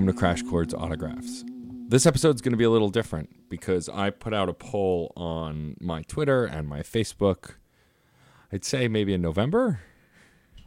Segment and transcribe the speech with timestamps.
[0.00, 1.44] Welcome to Crash Chords Autographs.
[1.88, 5.76] This episode's going to be a little different because I put out a poll on
[5.78, 7.56] my Twitter and my Facebook.
[8.50, 9.80] I'd say maybe in November.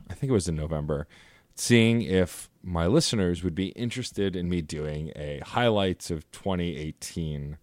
[0.08, 1.08] I think it was in November,
[1.56, 7.58] seeing if my listeners would be interested in me doing a highlights of 2018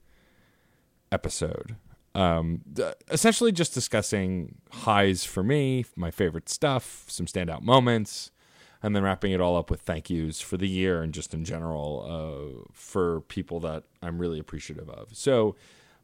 [1.12, 1.76] episode.
[2.16, 2.62] Um,
[3.12, 8.32] essentially, just discussing highs for me, my favorite stuff, some standout moments,
[8.82, 11.44] and then wrapping it all up with thank yous for the year and just in
[11.44, 15.08] general uh, for people that I'm really appreciative of.
[15.16, 15.56] So,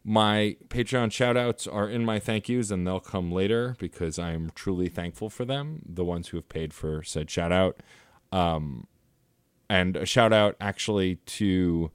[0.09, 4.53] my Patreon shout outs are in my thank yous, and they'll come later because I'm
[4.55, 7.81] truly thankful for them, the ones who have paid for said shout out.
[8.31, 8.87] Um,
[9.69, 11.91] and a shout out actually to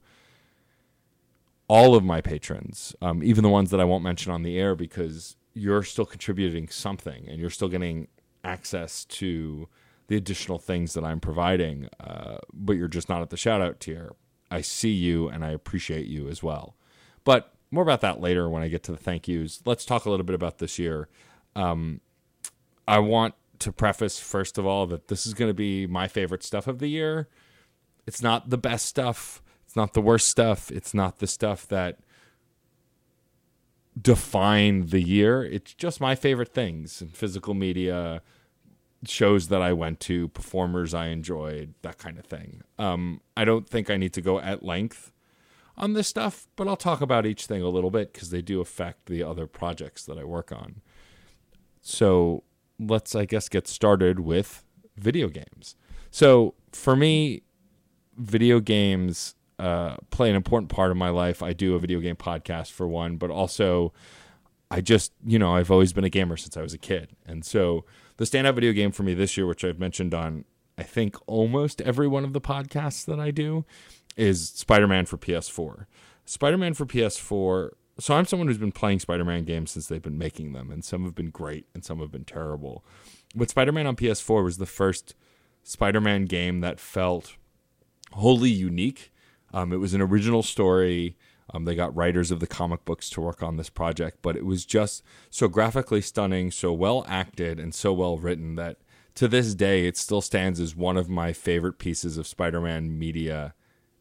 [1.68, 4.74] all of my patrons, um, even the ones that I won't mention on the air
[4.74, 8.08] because you're still contributing something and you're still getting
[8.44, 9.68] access to
[10.08, 13.80] the additional things that I'm providing, uh, but you're just not at the shout out
[13.80, 14.14] tier.
[14.50, 16.76] I see you and I appreciate you as well.
[17.24, 19.62] But more about that later when I get to the thank yous.
[19.64, 21.08] Let's talk a little bit about this year.
[21.56, 22.00] Um,
[22.86, 26.42] I want to preface, first of all, that this is going to be my favorite
[26.42, 27.28] stuff of the year.
[28.06, 32.00] It's not the best stuff, it's not the worst stuff, it's not the stuff that
[34.00, 35.44] defined the year.
[35.44, 38.22] It's just my favorite things in physical media,
[39.06, 42.62] shows that I went to, performers I enjoyed, that kind of thing.
[42.78, 45.12] Um, I don't think I need to go at length
[45.76, 48.60] on this stuff, but I'll talk about each thing a little bit because they do
[48.60, 50.82] affect the other projects that I work on.
[51.80, 52.44] So
[52.78, 54.64] let's, I guess, get started with
[54.96, 55.74] video games.
[56.10, 57.42] So for me,
[58.16, 61.42] video games uh, play an important part of my life.
[61.42, 63.92] I do a video game podcast for one, but also
[64.72, 67.10] I just, you know, I've always been a gamer since I was a kid.
[67.26, 67.84] And so
[68.16, 70.46] the standout video game for me this year, which I've mentioned on,
[70.78, 73.66] I think, almost every one of the podcasts that I do,
[74.16, 75.84] is Spider Man for PS4.
[76.24, 77.72] Spider Man for PS4.
[77.98, 80.82] So I'm someone who's been playing Spider Man games since they've been making them, and
[80.82, 82.82] some have been great and some have been terrible.
[83.34, 85.14] But Spider Man on PS4 was the first
[85.62, 87.36] Spider Man game that felt
[88.12, 89.12] wholly unique.
[89.52, 91.18] Um, it was an original story.
[91.52, 94.46] Um, they got writers of the comic books to work on this project, but it
[94.46, 98.78] was just so graphically stunning, so well acted, and so well written that
[99.14, 102.98] to this day it still stands as one of my favorite pieces of Spider Man
[102.98, 103.54] media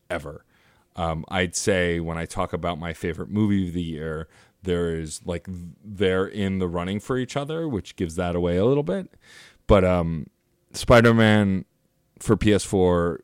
[0.10, 0.46] ever.
[0.96, 4.28] Um, I'd say when I talk about my favorite movie of the year,
[4.64, 5.48] there is like
[5.84, 9.14] they're in the running for each other, which gives that away a little bit.
[9.68, 10.28] But um,
[10.74, 11.66] Spider Man
[12.20, 13.20] for PS4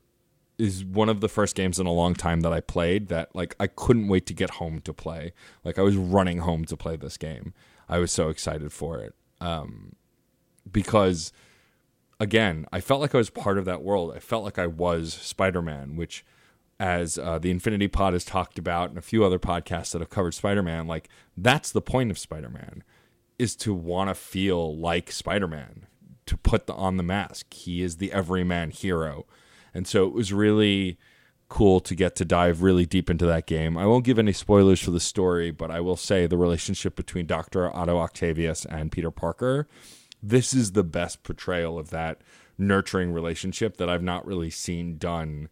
[0.58, 3.56] is one of the first games in a long time that I played that like
[3.60, 5.34] I couldn't wait to get home to play.
[5.64, 7.54] Like I was running home to play this game.
[7.88, 9.14] I was so excited for it.
[9.40, 9.94] Um,
[10.70, 11.32] because
[12.20, 14.14] again, I felt like I was part of that world.
[14.16, 16.26] I felt like I was Spider-Man, which
[16.80, 20.10] as uh, the Infinity Pod has talked about and a few other podcasts that have
[20.10, 22.84] covered Spider-Man, like that's the point of Spider-Man
[23.38, 25.86] is to want to feel like Spider-Man,
[26.26, 27.54] to put the, on the mask.
[27.54, 29.28] He is the everyman hero
[29.74, 30.98] and so it was really
[31.50, 33.78] cool to get to dive really deep into that game.
[33.78, 37.26] I won't give any spoilers for the story, but I will say the relationship between
[37.26, 37.74] Dr.
[37.74, 39.68] Otto Octavius and Peter Parker,
[40.22, 42.22] this is the best portrayal of that
[42.58, 45.50] nurturing relationship that I've not really seen done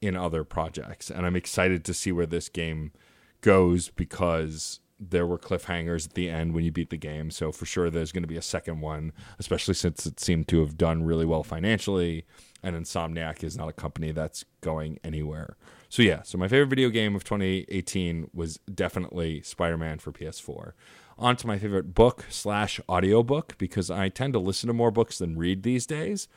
[0.00, 1.10] in other projects.
[1.10, 2.92] And I'm excited to see where this game
[3.40, 7.30] goes because there were cliffhangers at the end when you beat the game.
[7.30, 10.60] So for sure there's going to be a second one, especially since it seemed to
[10.60, 12.26] have done really well financially
[12.62, 15.56] and Insomniac is not a company that's going anywhere.
[15.88, 20.72] So yeah, so my favorite video game of 2018 was definitely Spider-Man for PS4.
[21.18, 25.18] On to my favorite book slash audiobook because I tend to listen to more books
[25.18, 26.28] than read these days.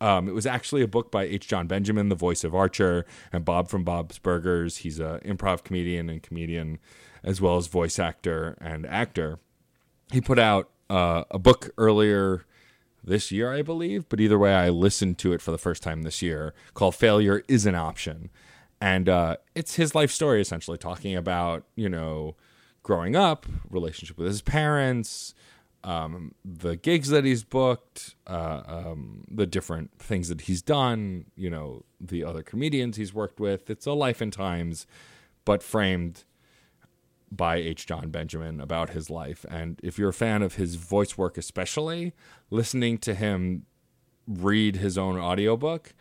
[0.00, 1.46] Um, it was actually a book by H.
[1.46, 4.78] Jon Benjamin, the voice of Archer, and Bob from Bob's Burgers.
[4.78, 6.80] He's an improv comedian and comedian,
[7.22, 9.38] as well as voice actor and actor.
[10.10, 12.44] He put out uh, a book earlier
[13.04, 14.08] this year, I believe.
[14.08, 17.42] But either way, I listened to it for the first time this year called Failure
[17.48, 18.30] is an Option.
[18.80, 22.36] And uh, it's his life story, essentially, talking about, you know,
[22.82, 25.34] growing up, relationship with his parents,
[25.84, 31.50] um, the gigs that he's booked, uh, um, the different things that he's done, you
[31.50, 33.70] know, the other comedians he's worked with.
[33.70, 34.86] It's a life and times,
[35.44, 36.24] but framed
[37.34, 37.86] by H.
[37.86, 39.46] Jon Benjamin about his life.
[39.48, 42.12] And if you're a fan of his voice work, especially,
[42.50, 43.64] listening to him
[44.26, 45.94] read his own audiobook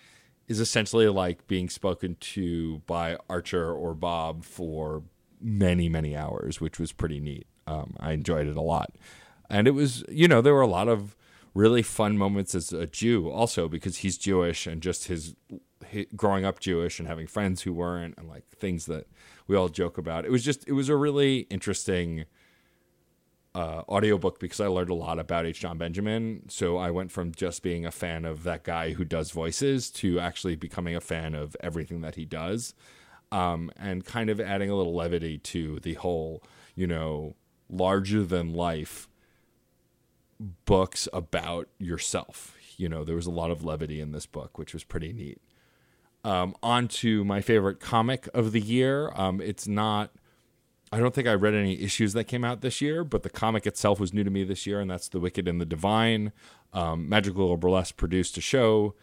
[0.47, 5.03] is essentially like being spoken to by Archer or Bob for
[5.39, 7.47] many, many hours, which was pretty neat.
[7.65, 8.95] Um, I enjoyed it a lot.
[9.49, 11.15] And it was, you know, there were a lot of
[11.53, 15.35] really fun moments as a Jew also because he's Jewish and just his
[16.15, 19.07] growing up Jewish and having friends who weren't, and like things that
[19.51, 20.23] we all joke about.
[20.23, 22.23] It was just it was a really interesting
[23.53, 25.59] uh, audiobook because I learned a lot about H.
[25.59, 26.43] Jon Benjamin.
[26.47, 30.21] So I went from just being a fan of that guy who does voices to
[30.21, 32.73] actually becoming a fan of everything that he does,
[33.33, 36.41] um, and kind of adding a little levity to the whole,
[36.73, 37.35] you know,
[37.69, 39.09] larger than life
[40.63, 42.55] books about yourself.
[42.77, 45.41] You know, there was a lot of levity in this book, which was pretty neat.
[46.23, 49.11] Um, on to my favorite comic of the year.
[49.15, 50.11] Um, it's not
[50.93, 53.65] I don't think I read any issues that came out this year, but the comic
[53.65, 56.33] itself was new to me this year, and that's The Wicked and the Divine.
[56.73, 58.93] Um, Magical Girl Burlesque produced a show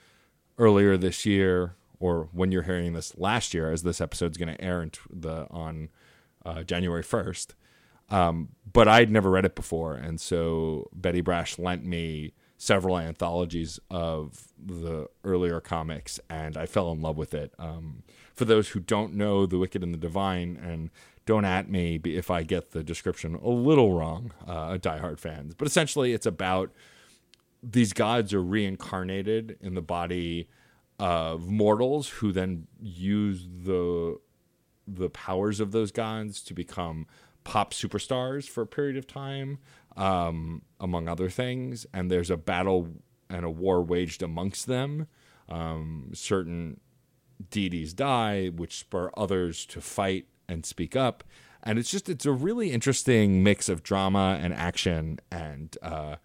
[0.58, 4.60] earlier this year, or when you're hearing this last year, as this episode's going to
[4.60, 5.88] air the, on
[6.44, 7.54] uh, January 1st.
[8.10, 13.78] Um, but I'd never read it before, and so Betty Brash lent me several anthologies
[13.88, 17.54] of the earlier comics, and I fell in love with it.
[17.58, 18.02] Um,
[18.34, 20.90] for those who don't know The Wicked and the Divine, and
[21.24, 25.54] don't at me if I get the description a little wrong, uh, diehard fans.
[25.54, 26.72] But essentially, it's about
[27.62, 30.48] these gods are reincarnated in the body
[30.98, 34.18] of mortals who then use the
[34.86, 37.06] the powers of those gods to become
[37.44, 39.58] pop superstars for a period of time,
[39.96, 41.86] um, among other things.
[41.92, 42.88] And there's a battle
[43.30, 45.06] and a war waged amongst them.
[45.48, 46.80] Um, certain
[47.50, 51.24] deities die, which spur others to fight and speak up.
[51.62, 56.16] And it's just it's a really interesting mix of drama and action and uh,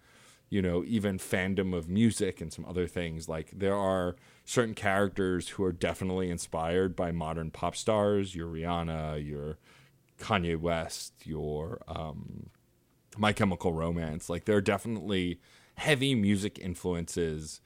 [0.48, 3.28] you know even fandom of music and some other things.
[3.28, 8.34] Like there are certain characters who are definitely inspired by modern pop stars.
[8.34, 9.58] Your Rihanna, your
[10.18, 12.50] Kanye West, your um,
[13.16, 14.28] My Chemical Romance.
[14.28, 15.40] Like there are definitely
[15.76, 17.60] heavy music influences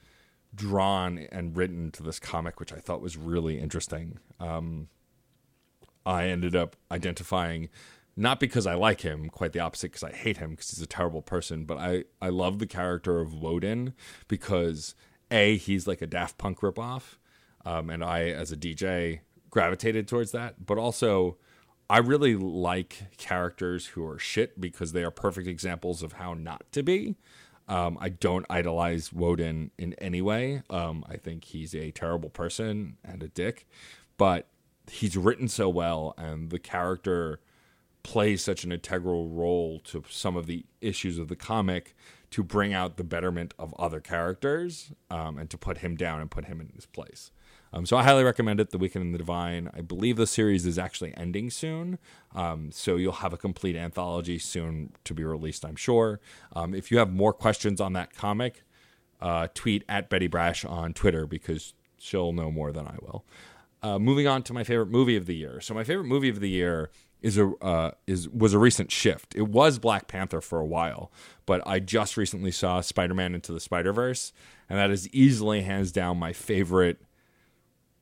[0.53, 4.19] drawn and written to this comic, which I thought was really interesting.
[4.39, 4.87] Um,
[6.05, 7.69] I ended up identifying
[8.15, 10.87] not because I like him, quite the opposite, because I hate him because he's a
[10.87, 13.93] terrible person, but I, I love the character of Woden
[14.27, 14.93] because
[15.31, 17.17] A, he's like a Daft Punk ripoff,
[17.63, 21.37] um, and I, as a DJ, gravitated towards that, but also
[21.89, 26.71] I really like characters who are shit because they are perfect examples of how not
[26.73, 27.15] to be.
[27.67, 30.61] Um, I don't idolize Woden in any way.
[30.69, 33.67] Um, I think he's a terrible person and a dick,
[34.17, 34.47] but
[34.89, 37.39] he's written so well and the character
[38.03, 41.95] plays such an integral role to some of the issues of the comic
[42.31, 46.31] to bring out the betterment of other characters um, and to put him down and
[46.31, 47.31] put him in his place.
[47.71, 48.71] Um, so I highly recommend it.
[48.71, 49.69] The Wicked and the Divine.
[49.73, 51.99] I believe the series is actually ending soon,
[52.33, 55.63] um, so you'll have a complete anthology soon to be released.
[55.65, 56.19] I'm sure.
[56.53, 58.63] Um, if you have more questions on that comic,
[59.21, 63.25] uh, tweet at Betty Brash on Twitter because she'll know more than I will.
[63.81, 65.61] Uh, moving on to my favorite movie of the year.
[65.61, 66.89] So my favorite movie of the year
[67.21, 69.35] is a uh, is was a recent shift.
[69.35, 71.11] It was Black Panther for a while,
[71.45, 74.31] but I just recently saw Spider Man into the Spider Verse,
[74.69, 77.01] and that is easily hands down my favorite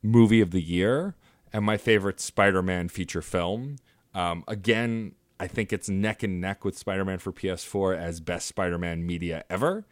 [0.01, 1.15] movie of the year
[1.53, 3.77] and my favorite Spider Man feature film.
[4.13, 8.47] Um, again, I think it's neck and neck with Spider Man for PS4 as best
[8.47, 9.85] Spider Man media ever.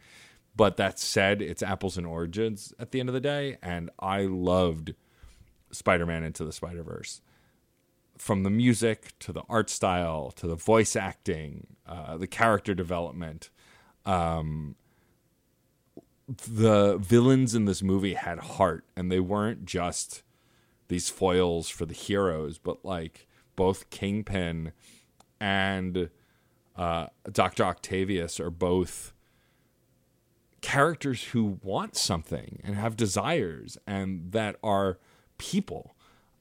[0.56, 4.22] But that said, it's apples and oranges at the end of the day, and I
[4.22, 4.94] loved
[5.70, 7.20] Spider-Man into the Spider-Verse.
[8.16, 13.50] From the music to the art style to the voice acting, uh, the character development,
[14.06, 14.76] um,
[16.28, 20.22] the villains in this movie had heart, and they weren't just
[20.88, 24.72] these foils for the heroes, but like both Kingpin
[25.40, 26.10] and
[26.76, 29.12] uh, Doctor Octavius are both
[30.60, 34.98] characters who want something and have desires, and that are
[35.38, 35.94] people,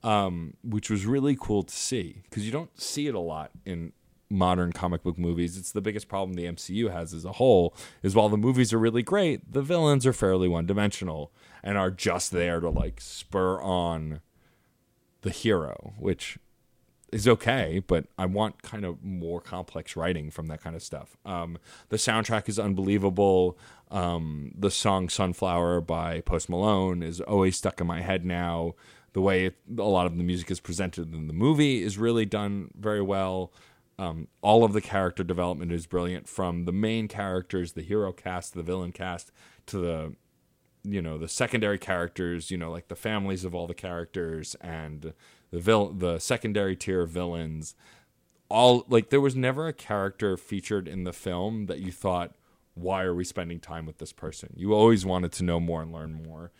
[0.03, 3.93] um, which was really cool to see because you don't see it a lot in
[4.29, 5.57] modern comic book movies.
[5.57, 8.79] It's the biggest problem the MCU has as a whole is while the movies are
[8.79, 11.31] really great, the villains are fairly one dimensional
[11.63, 14.21] and are just there to like spur on
[15.21, 16.37] the hero, which
[17.11, 21.15] is okay, but I want kind of more complex writing from that kind of stuff.
[21.25, 21.57] Um,
[21.89, 23.57] the soundtrack is unbelievable.
[23.89, 28.75] Um, the song Sunflower by Post Malone is always stuck in my head now.
[29.13, 32.25] The way it, a lot of the music is presented in the movie is really
[32.25, 33.53] done very well.
[33.97, 38.53] Um, all of the character development is brilliant from the main characters, the hero cast,
[38.53, 39.31] the villain cast,
[39.67, 40.15] to the
[40.87, 45.13] you know the secondary characters you know like the families of all the characters and
[45.49, 47.73] the vil- the secondary tier villains
[48.49, 52.35] all like there was never a character featured in the film that you thought
[52.75, 54.53] why are we spending time with this person?
[54.55, 56.51] You always wanted to know more and learn more.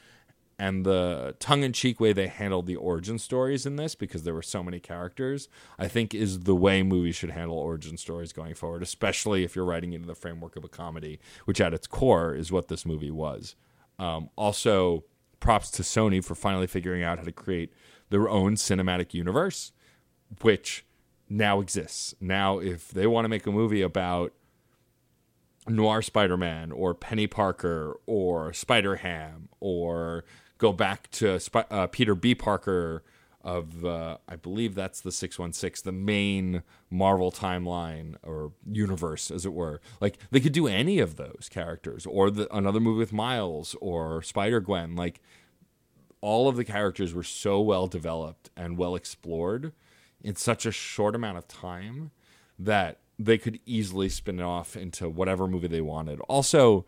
[0.58, 4.64] And the tongue-in-cheek way they handled the origin stories in this because there were so
[4.64, 9.44] many characters i think is the way movies should handle origin stories going forward especially
[9.44, 12.68] if you're writing into the framework of a comedy which at its core is what
[12.68, 13.56] this movie was.
[13.98, 15.04] Um, also
[15.40, 17.72] props to sony for finally figuring out how to create
[18.10, 19.72] their own cinematic universe
[20.42, 20.86] which
[21.30, 22.16] now exists.
[22.20, 24.34] Now if they want to make a movie about
[25.68, 30.24] noir spider-man or penny parker or spider-ham or
[30.58, 32.36] go back to uh, Peter B.
[32.36, 33.04] Parker
[33.46, 39.54] of uh, I believe that's the 616 the main Marvel timeline or universe as it
[39.54, 39.80] were.
[40.02, 44.24] Like they could do any of those characters or the, another movie with Miles or
[44.24, 44.96] Spider-Gwen.
[44.96, 45.22] Like
[46.22, 49.74] all of the characters were so well developed and well explored
[50.24, 52.10] in such a short amount of time
[52.58, 56.20] that they could easily spin it off into whatever movie they wanted.
[56.22, 56.84] Also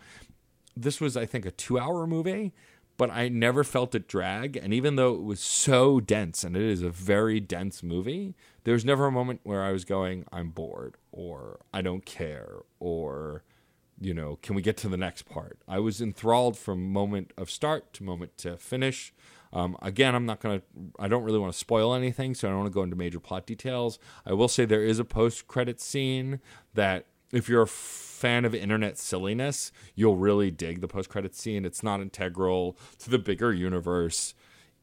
[0.76, 2.54] this was I think a 2-hour movie
[2.98, 4.58] but I never felt it drag.
[4.58, 8.74] And even though it was so dense, and it is a very dense movie, there
[8.74, 13.44] was never a moment where I was going, I'm bored, or I don't care, or,
[14.02, 15.60] you know, can we get to the next part?
[15.68, 19.14] I was enthralled from moment of start to moment to finish.
[19.54, 20.66] Um, again, I'm not going to,
[21.00, 23.20] I don't really want to spoil anything, so I don't want to go into major
[23.20, 24.00] plot details.
[24.26, 26.42] I will say there is a post credit scene
[26.74, 31.66] that if you're a fan of internet silliness, you'll really dig the post credit scene.
[31.66, 34.34] It's not integral to the bigger universe.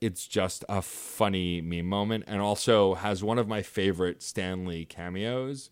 [0.01, 4.85] It's just a funny meme moment and also has one of my favorite Stan Lee
[4.85, 5.71] cameos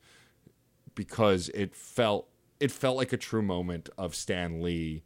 [0.95, 5.02] because it felt it felt like a true moment of Stan Lee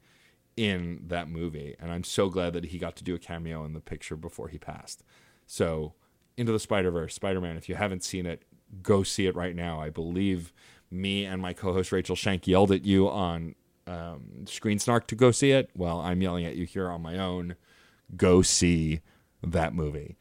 [0.56, 3.73] in that movie and I'm so glad that he got to do a cameo in
[3.73, 5.02] the picture before he passed.
[5.46, 5.94] So,
[6.37, 8.44] Into the Spider-Verse, Spider-Man, if you haven't seen it,
[8.82, 9.80] go see it right now.
[9.80, 10.52] I believe
[10.90, 13.55] me and my co-host Rachel Shank yelled at you on
[13.87, 15.71] um, Screen Snark to go see it.
[15.76, 17.57] Well, I'm yelling at you here on my own.
[18.16, 19.00] Go see
[19.43, 20.16] that movie.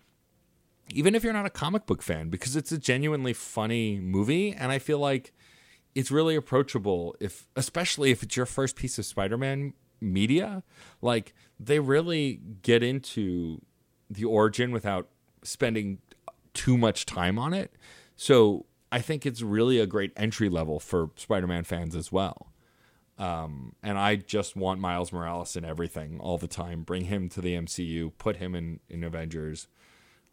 [0.90, 4.72] Even if you're not a comic book fan, because it's a genuinely funny movie, and
[4.72, 5.34] I feel like
[5.96, 7.16] it's really approachable.
[7.20, 10.64] If, especially if it's your first piece of Spider-Man media,
[11.02, 13.62] like they really get into
[14.10, 15.08] the origin without
[15.44, 16.00] spending
[16.54, 17.74] too much time on it.
[18.16, 22.54] So I think it's really a great entry level for Spider-Man fans as well.
[23.18, 26.84] Um, and I just want Miles Morales in everything all the time.
[26.84, 28.14] Bring him to the MCU.
[28.18, 29.68] Put him in in Avengers.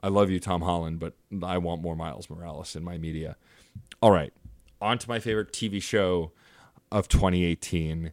[0.00, 3.34] I love you, Tom Holland, but I want more Miles Morales in my media.
[4.00, 4.32] All right,
[4.80, 6.30] on to my favorite TV show
[6.92, 8.12] of 2018,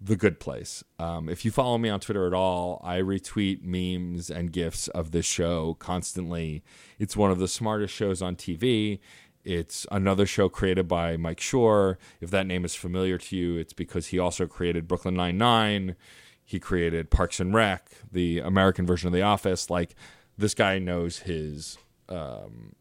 [0.00, 0.84] The Good Place.
[1.00, 5.10] Um, if you follow me on Twitter at all, I retweet memes and gifs of
[5.10, 6.62] this show constantly.
[7.00, 9.00] It's one of the smartest shows on TV.
[9.44, 11.96] It's another show created by Mike Schur.
[12.20, 15.96] If that name is familiar to you, it's because he also created Brooklyn Nine Nine.
[16.44, 19.70] He created Parks and Rec, the American version of The Office.
[19.70, 19.94] Like
[20.36, 22.74] this guy knows his um,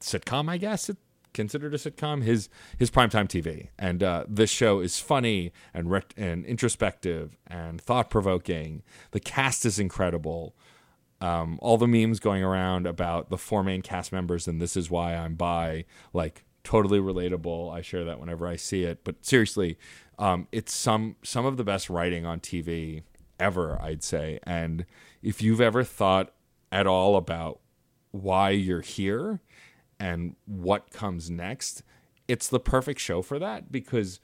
[0.00, 0.96] sitcom, I guess it
[1.32, 2.22] considered a sitcom.
[2.22, 7.80] His his primetime TV, and uh, this show is funny and ret- and introspective and
[7.80, 8.82] thought provoking.
[9.12, 10.56] The cast is incredible
[11.20, 14.90] um, all the memes going around about the four main cast members and this is
[14.90, 17.72] why I'm bi, like totally relatable.
[17.72, 19.02] I share that whenever I see it.
[19.02, 19.78] But seriously,
[20.18, 23.02] um, it's some some of the best writing on TV
[23.40, 24.38] ever, I'd say.
[24.42, 24.84] And
[25.22, 26.34] if you've ever thought
[26.70, 27.60] at all about
[28.10, 29.40] why you're here
[29.98, 31.82] and what comes next,
[32.26, 34.20] it's the perfect show for that because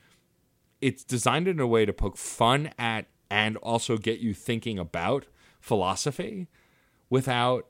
[0.81, 5.27] it's designed in a way to poke fun at and also get you thinking about
[5.61, 6.47] philosophy
[7.11, 7.67] without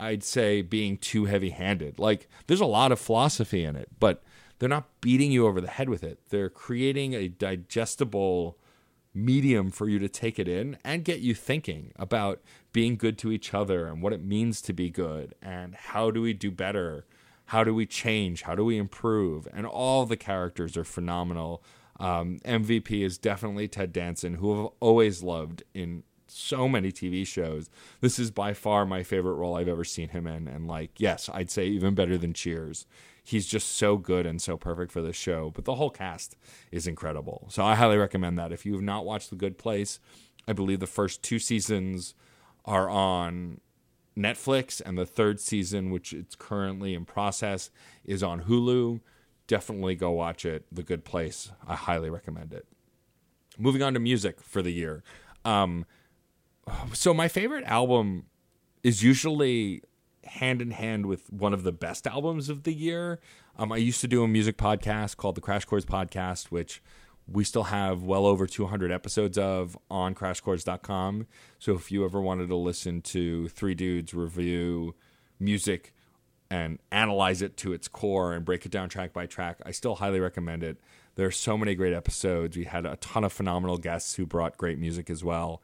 [0.00, 1.98] I'd say being too heavy-handed.
[1.98, 4.22] Like there's a lot of philosophy in it, but
[4.58, 6.20] they're not beating you over the head with it.
[6.28, 8.58] They're creating a digestible
[9.14, 12.40] medium for you to take it in and get you thinking about
[12.72, 16.22] being good to each other and what it means to be good and how do
[16.22, 17.04] we do better?
[17.46, 18.42] How do we change?
[18.42, 19.48] How do we improve?
[19.52, 21.62] And all the characters are phenomenal.
[21.98, 27.70] Um, MVP is definitely Ted Danson, who I've always loved in so many TV shows.
[28.00, 30.48] This is by far my favorite role I've ever seen him in.
[30.48, 32.86] And, like, yes, I'd say even better than Cheers.
[33.24, 35.50] He's just so good and so perfect for this show.
[35.54, 36.36] But the whole cast
[36.72, 37.46] is incredible.
[37.50, 38.52] So I highly recommend that.
[38.52, 40.00] If you have not watched The Good Place,
[40.46, 42.14] I believe the first two seasons
[42.64, 43.60] are on
[44.16, 47.70] Netflix, and the third season, which it's currently in process,
[48.04, 49.00] is on Hulu.
[49.46, 50.66] Definitely go watch it.
[50.72, 51.50] The Good Place.
[51.66, 52.66] I highly recommend it.
[53.58, 55.02] Moving on to music for the year.
[55.44, 55.86] Um,
[56.92, 58.26] so my favorite album
[58.82, 59.82] is usually
[60.24, 63.18] hand in hand with one of the best albums of the year.
[63.56, 66.82] Um, I used to do a music podcast called the Crash Chords Podcast, which
[67.26, 71.26] we still have well over 200 episodes of on crashchords.com.
[71.58, 74.94] So if you ever wanted to listen to three dudes review
[75.38, 75.94] music
[76.50, 79.96] and analyze it to its core and break it down track by track, I still
[79.96, 80.78] highly recommend it.
[81.16, 82.56] There are so many great episodes.
[82.56, 85.60] We had a ton of phenomenal guests who brought great music as well.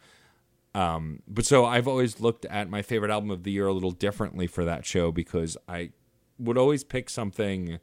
[0.75, 3.93] Um, but so I've always looked at my favorite album of the year a little
[3.93, 5.91] differently for that show because I
[6.39, 7.79] would always pick something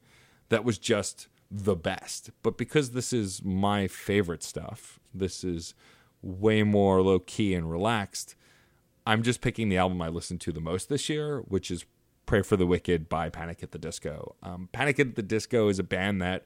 [0.49, 2.31] that was just the best.
[2.43, 5.73] But because this is my favorite stuff, this is
[6.21, 8.35] way more low key and relaxed.
[9.05, 11.85] I'm just picking the album I listened to the most this year, which is
[12.25, 14.35] Pray for the Wicked by Panic at the Disco.
[14.43, 16.45] Um, Panic at the Disco is a band that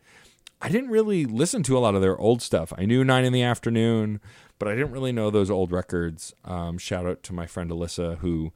[0.62, 2.74] I didn't really listen to a lot of their old stuff.
[2.78, 4.20] I knew Nine in the Afternoon,
[4.58, 6.34] but I didn't really know those old records.
[6.44, 8.52] Um, shout out to my friend Alyssa, who,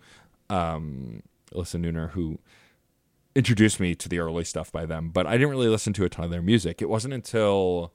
[0.49, 2.39] um, Alyssa Nooner, who
[3.35, 6.09] introduced me to the early stuff by them, but I didn't really listen to a
[6.09, 6.81] ton of their music.
[6.81, 7.93] It wasn't until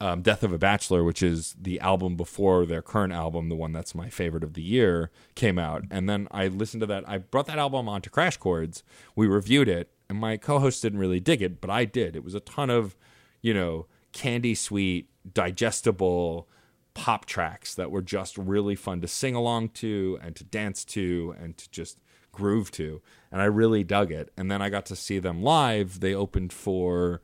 [0.00, 3.72] um, Death of a Bachelor, which is the album before their current album, the one
[3.72, 5.84] that's my favorite of the year, came out.
[5.90, 7.08] And then I listened to that.
[7.08, 8.82] I brought that album onto Crash Chords.
[9.16, 12.14] We reviewed it, and my co host didn't really dig it, but I did.
[12.14, 12.96] It was a ton of,
[13.42, 16.48] you know, candy sweet, digestible
[16.94, 21.34] pop tracks that were just really fun to sing along to and to dance to
[21.40, 21.98] and to just
[22.32, 24.32] groove to, and I really dug it.
[24.36, 26.00] And then I got to see them live.
[26.00, 27.22] They opened for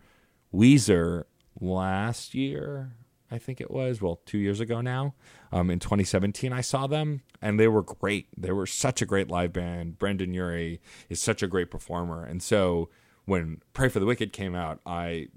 [0.53, 1.25] Weezer
[1.61, 2.93] last year,
[3.31, 4.01] I think it was.
[4.01, 5.15] Well, two years ago now.
[5.53, 8.29] Um, in 2017, I saw them, and they were great.
[8.37, 9.99] They were such a great live band.
[9.99, 12.91] Brendon Urie is such a great performer, and so
[13.25, 15.29] when Pray for the Wicked came out, I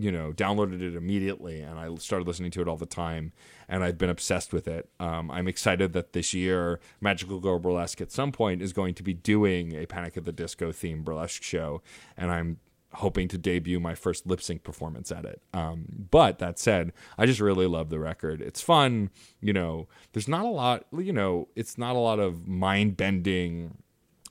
[0.00, 3.32] you know, downloaded it immediately and I started listening to it all the time
[3.68, 4.88] and I've been obsessed with it.
[4.98, 9.02] Um, I'm excited that this year Magical Girl Burlesque at some point is going to
[9.02, 11.82] be doing a Panic at the Disco theme burlesque show
[12.16, 12.58] and I'm
[12.94, 15.40] hoping to debut my first lip sync performance at it.
[15.54, 18.40] Um, but that said, I just really love the record.
[18.40, 22.48] It's fun, you know, there's not a lot, you know, it's not a lot of
[22.48, 23.78] mind bending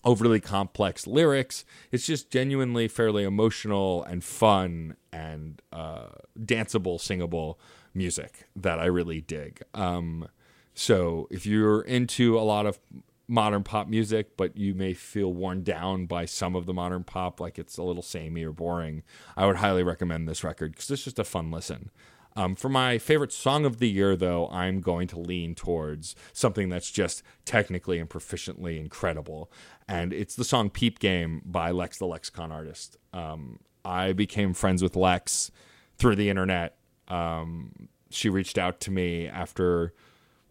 [0.06, 1.66] overly complex lyrics.
[1.92, 6.10] It's just genuinely fairly emotional and fun and uh,
[6.40, 7.60] danceable, singable
[7.94, 9.62] music that I really dig.
[9.74, 10.28] Um,
[10.74, 12.80] so if you're into a lot of
[13.28, 17.40] modern pop music, but you may feel worn down by some of the modern pop,
[17.40, 19.04] like it's a little samey or boring,
[19.38, 21.92] I would highly recommend this record because it's just a fun listen.
[22.36, 26.70] Um, for my favorite song of the year, though, I'm going to lean towards something
[26.70, 29.52] that's just technically and proficiently incredible.
[29.88, 32.98] And it's the song Peep Game by Lex the Lexicon Artist.
[33.14, 35.52] Um, I became friends with Lex
[35.98, 36.78] through the internet.
[37.08, 39.94] Um, she reached out to me after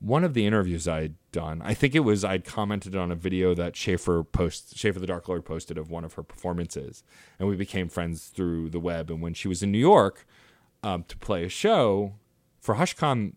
[0.01, 1.61] one of the interviews I'd done.
[1.64, 5.29] I think it was I'd commented on a video that Schaefer post Schaefer the Dark
[5.29, 7.03] Lord posted of one of her performances,
[7.38, 9.11] and we became friends through the web.
[9.11, 10.27] And when she was in New York,
[10.83, 12.14] um, to play a show
[12.61, 13.35] for HushCon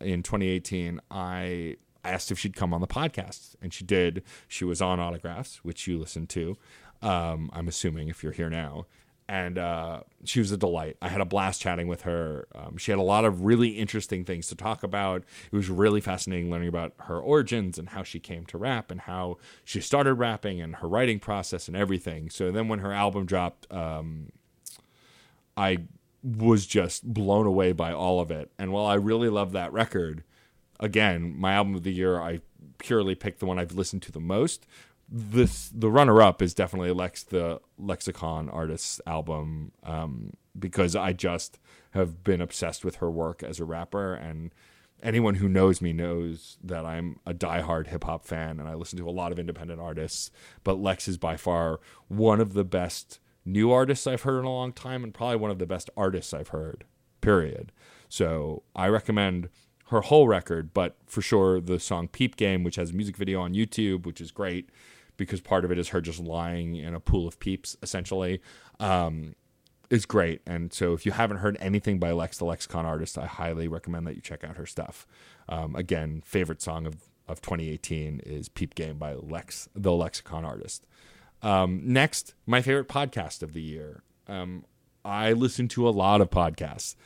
[0.00, 4.22] in 2018, I asked if she'd come on the podcast, and she did.
[4.48, 6.56] She was on Autographs, which you listened to.
[7.02, 8.86] Um, I'm assuming if you're here now.
[9.28, 10.96] And uh, she was a delight.
[11.02, 12.46] I had a blast chatting with her.
[12.54, 15.24] Um, she had a lot of really interesting things to talk about.
[15.50, 19.00] It was really fascinating learning about her origins and how she came to rap and
[19.00, 22.30] how she started rapping and her writing process and everything.
[22.30, 24.30] So then when her album dropped, um,
[25.56, 25.78] I
[26.26, 28.50] was just blown away by all of it.
[28.58, 30.24] And while I really love that record,
[30.80, 32.40] again, my album of the year, I
[32.78, 34.66] purely picked the one I've listened to the most.
[35.08, 41.60] This the runner up is definitely Lex the Lexicon artist's album um, because I just
[41.92, 44.52] have been obsessed with her work as a rapper and
[45.00, 48.98] anyone who knows me knows that I'm a diehard hip hop fan and I listen
[48.98, 50.32] to a lot of independent artists,
[50.64, 54.52] but Lex is by far one of the best new artists I've heard in a
[54.52, 56.84] long time and probably one of the best artists I've heard,
[57.20, 57.72] period.
[58.08, 59.48] So I recommend
[59.86, 63.40] her whole record, but for sure the song Peep Game, which has a music video
[63.40, 64.68] on YouTube, which is great
[65.16, 68.40] because part of it is her just lying in a pool of peeps, essentially,
[68.80, 69.34] um,
[69.88, 70.42] is great.
[70.46, 74.06] And so if you haven't heard anything by Lex, the Lexicon artist, I highly recommend
[74.06, 75.06] that you check out her stuff.
[75.48, 76.96] Um, again, favorite song of,
[77.28, 80.84] of 2018 is Peep Game by Lex, the Lexicon artist.
[81.42, 84.02] Um, next, my favorite podcast of the year.
[84.28, 84.64] Um,
[85.04, 86.96] I listen to a lot of podcasts.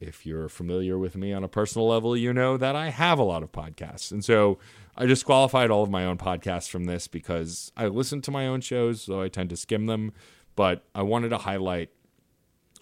[0.00, 3.24] If you're familiar with me on a personal level, you know that I have a
[3.24, 4.10] lot of podcasts.
[4.10, 4.58] And so
[4.96, 8.62] I disqualified all of my own podcasts from this because I listen to my own
[8.62, 10.12] shows, so I tend to skim them.
[10.56, 11.90] But I wanted to highlight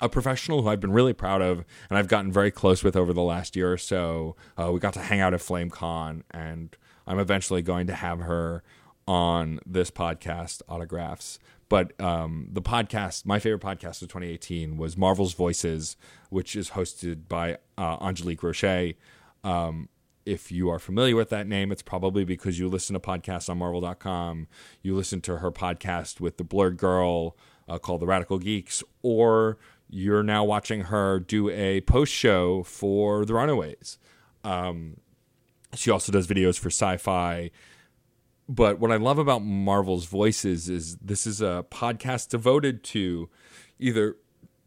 [0.00, 3.12] a professional who I've been really proud of and I've gotten very close with over
[3.12, 4.34] the last year or so.
[4.56, 6.74] Uh, we got to hang out at FlameCon, and
[7.06, 8.62] I'm eventually going to have her
[9.10, 11.40] on this podcast, Autographs.
[11.68, 15.96] But um, the podcast, my favorite podcast of 2018 was Marvel's Voices,
[16.28, 18.94] which is hosted by uh, Angelique Roche.
[19.42, 19.88] Um,
[20.24, 23.58] if you are familiar with that name, it's probably because you listen to podcasts on
[23.58, 24.46] Marvel.com.
[24.80, 27.36] You listen to her podcast with the Blerd Gurl
[27.68, 33.24] uh, called The Radical Geeks, or you're now watching her do a post show for
[33.24, 33.98] The Runaways.
[34.44, 34.98] Um,
[35.74, 37.50] she also does videos for sci fi.
[38.50, 43.30] But what I love about Marvel's Voices is this is a podcast devoted to
[43.78, 44.16] either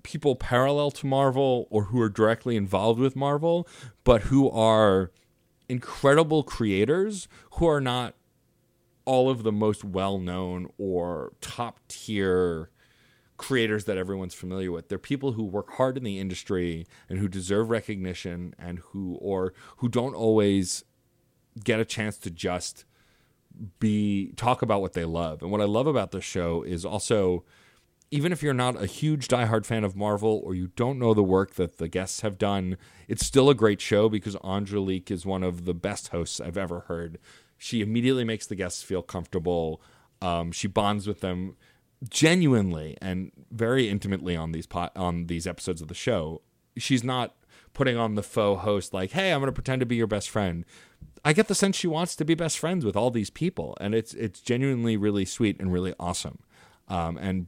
[0.04, 3.68] people parallel to Marvel or who are directly involved with Marvel,
[4.06, 5.12] but who are
[5.68, 8.16] incredible creators who are not
[9.04, 12.70] all of the most well known or top tier
[13.36, 14.88] creators that everyone's familiar with.
[14.88, 19.54] They're people who work hard in the industry and who deserve recognition and who or
[19.78, 20.86] who don't always
[21.62, 22.86] get a chance to just
[23.80, 25.42] be talk about what they love.
[25.42, 27.44] And what I love about the show is also
[28.14, 31.24] even if you're not a huge diehard fan of Marvel or you don't know the
[31.24, 35.42] work that the guests have done, it's still a great show because Angelique is one
[35.42, 37.18] of the best hosts I've ever heard.
[37.58, 39.82] She immediately makes the guests feel comfortable.
[40.22, 41.56] Um, she bonds with them
[42.08, 46.44] genuinely and very intimately on these po- on these episodes of the show.
[46.78, 47.36] She's not
[47.74, 50.30] putting on the faux host like, "Hey, I'm going to pretend to be your best
[50.30, 50.66] friend."
[51.26, 53.96] I get the sense she wants to be best friends with all these people, and
[53.96, 56.40] it's it's genuinely really sweet and really awesome,
[56.88, 57.48] um, and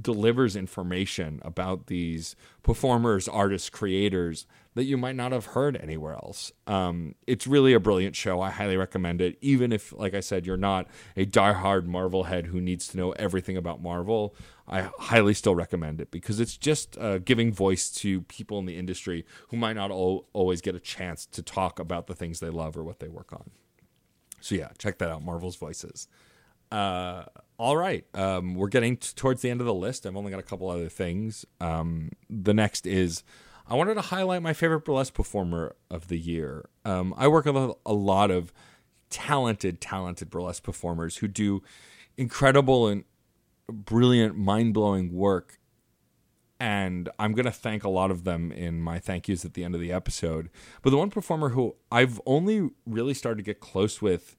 [0.00, 6.50] delivers information about these performers, artists, creators that you might not have heard anywhere else.
[6.66, 8.40] Um, it's really a brilliant show.
[8.40, 9.36] I highly recommend it.
[9.42, 13.12] Even if, like I said, you're not a diehard Marvel head who needs to know
[13.12, 14.34] everything about Marvel,
[14.66, 18.78] I highly still recommend it because it's just uh, giving voice to people in the
[18.78, 22.50] industry who might not al- always get a chance to talk about the things they
[22.50, 23.50] love or what they work on.
[24.40, 26.08] So, yeah, check that out Marvel's Voices.
[26.70, 27.24] Uh,
[27.62, 28.04] all right.
[28.12, 30.04] Um, we're getting t- towards the end of the list.
[30.04, 31.46] I've only got a couple other things.
[31.60, 33.22] Um, the next is
[33.68, 36.68] I wanted to highlight my favorite burlesque performer of the year.
[36.84, 38.52] Um, I work with a, lot of
[39.10, 41.62] talented, talented burlesque performers who do
[42.16, 43.04] incredible and
[43.68, 45.60] brilliant, mind blowing work.
[46.58, 49.62] And I'm going to thank a lot of them in my thank yous at the
[49.62, 50.50] end of the episode.
[50.82, 54.36] But the one performer who I've only really started to get close with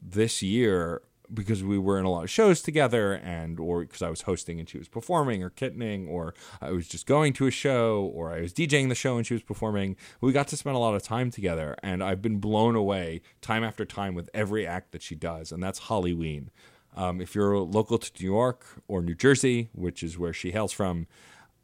[0.00, 4.10] this year because we were in a lot of shows together and or because I
[4.10, 7.50] was hosting and she was performing or kittening or I was just going to a
[7.50, 9.96] show or I was DJing the show and she was performing.
[10.20, 13.64] We got to spend a lot of time together and I've been blown away time
[13.64, 16.50] after time with every act that she does and that's Holly Ween.
[16.96, 20.72] Um, if you're local to New York or New Jersey, which is where she hails
[20.72, 21.06] from,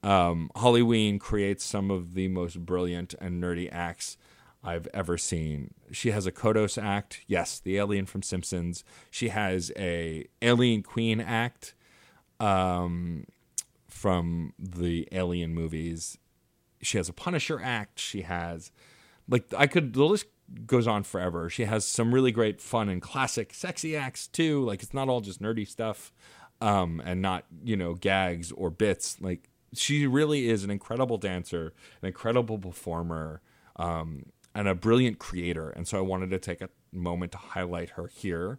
[0.03, 4.17] um, Holly Ween creates some of the most brilliant and nerdy acts
[4.63, 5.75] I've ever seen.
[5.93, 8.85] She has a Kodos act, yes, the alien from Simpsons.
[9.11, 11.75] She has a Alien Queen act
[12.41, 13.27] um,
[13.89, 16.19] from the Alien movies.
[16.83, 18.01] She has a Punisher act.
[18.01, 18.73] She has
[19.29, 20.27] like I could the list
[20.67, 21.49] goes on forever.
[21.51, 24.65] She has some really great fun and classic sexy acts too.
[24.65, 26.13] Like it's not all just nerdy stuff
[26.61, 29.21] um, and not, you know, gags or bits.
[29.21, 33.41] Like she really is an incredible dancer, an incredible performer.
[33.77, 35.69] Um, and a brilliant creator.
[35.69, 38.59] And so I wanted to take a moment to highlight her here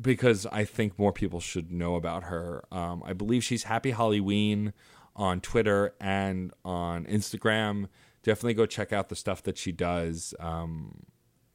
[0.00, 2.64] because I think more people should know about her.
[2.70, 4.72] Um, I believe she's Happy Halloween
[5.16, 7.88] on Twitter and on Instagram.
[8.22, 10.34] Definitely go check out the stuff that she does.
[10.38, 11.02] Um,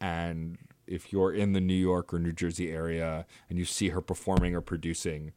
[0.01, 4.01] and if you're in the New York or New Jersey area and you see her
[4.01, 5.31] performing or producing,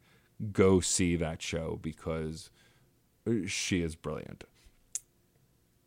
[0.51, 2.49] go see that show because
[3.45, 4.43] she is brilliant.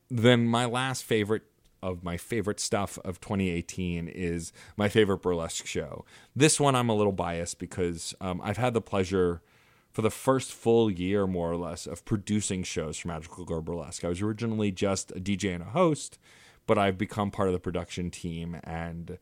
[0.08, 1.42] Then my last favorite
[1.82, 6.04] of my favorite stuff of 2018 is my favorite burlesque show.
[6.34, 9.42] This one I'm a little biased because um, I've had the pleasure
[9.90, 14.04] for the first full year, more or less, of producing shows for Magical Girl Burlesque.
[14.04, 16.18] I was originally just a DJ and a host,
[16.66, 19.18] but I've become part of the production team and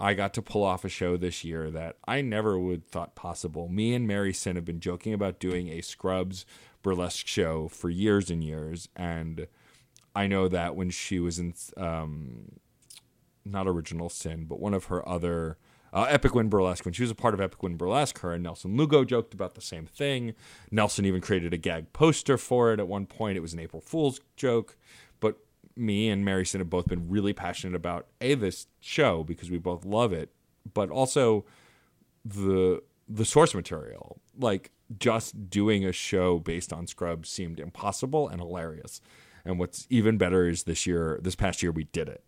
[0.00, 3.68] I got to pull off a show this year that I never would thought possible.
[3.68, 6.46] Me and Mary Sin have been joking about doing a Scrubs
[6.82, 9.46] burlesque show for years and years, and
[10.14, 12.52] I know that when she was in um,
[13.44, 15.56] not Original Sin, but one of her other
[15.92, 18.42] uh, Epic Win Burlesque, when she was a part of Epic Win Burlesque, her and
[18.42, 20.34] Nelson Lugo joked about the same thing.
[20.70, 23.36] Nelson even created a gag poster for it at one point.
[23.36, 24.76] It was an April Fool's joke.
[25.18, 25.38] But
[25.76, 29.58] me and Mary Sin have both been really passionate about A, this show because we
[29.58, 30.30] both love it,
[30.72, 31.44] but also
[32.24, 34.20] the the source material.
[34.38, 39.00] Like just doing a show based on Scrubs seemed impossible and hilarious.
[39.44, 42.24] And what's even better is this year, this past year, we did it.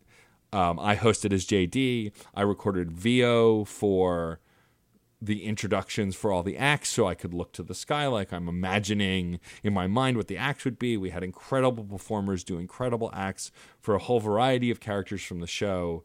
[0.53, 2.13] Um, I hosted as JD.
[2.35, 4.41] I recorded VO for
[5.23, 8.49] the introductions for all the acts so I could look to the sky like I'm
[8.49, 10.97] imagining in my mind what the acts would be.
[10.97, 15.47] We had incredible performers do incredible acts for a whole variety of characters from the
[15.47, 16.03] show.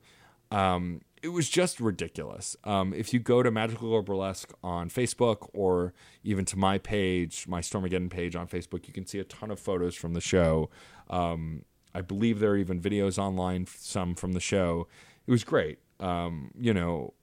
[0.51, 2.55] Um, it was just ridiculous.
[2.63, 7.45] Um, if you go to Magical Girl Burlesque on Facebook or even to my page,
[7.47, 10.69] my Stormageddon page on Facebook, you can see a ton of photos from the show.
[11.09, 14.87] Um, I believe there are even videos online, some from the show.
[15.25, 15.79] It was great.
[15.99, 17.13] Um, you know,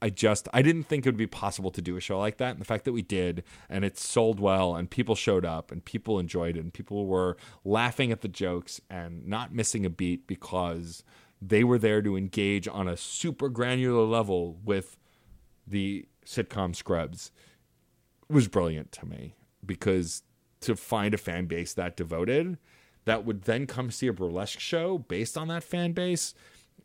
[0.00, 2.52] I just I didn't think it would be possible to do a show like that.
[2.52, 5.84] And the fact that we did and it sold well and people showed up and
[5.84, 10.26] people enjoyed it and people were laughing at the jokes and not missing a beat
[10.26, 11.02] because
[11.46, 14.96] they were there to engage on a super granular level with
[15.66, 17.30] the sitcom Scrubs
[18.28, 20.22] it was brilliant to me because
[20.60, 22.58] to find a fan base that devoted
[23.04, 26.34] that would then come see a burlesque show based on that fan base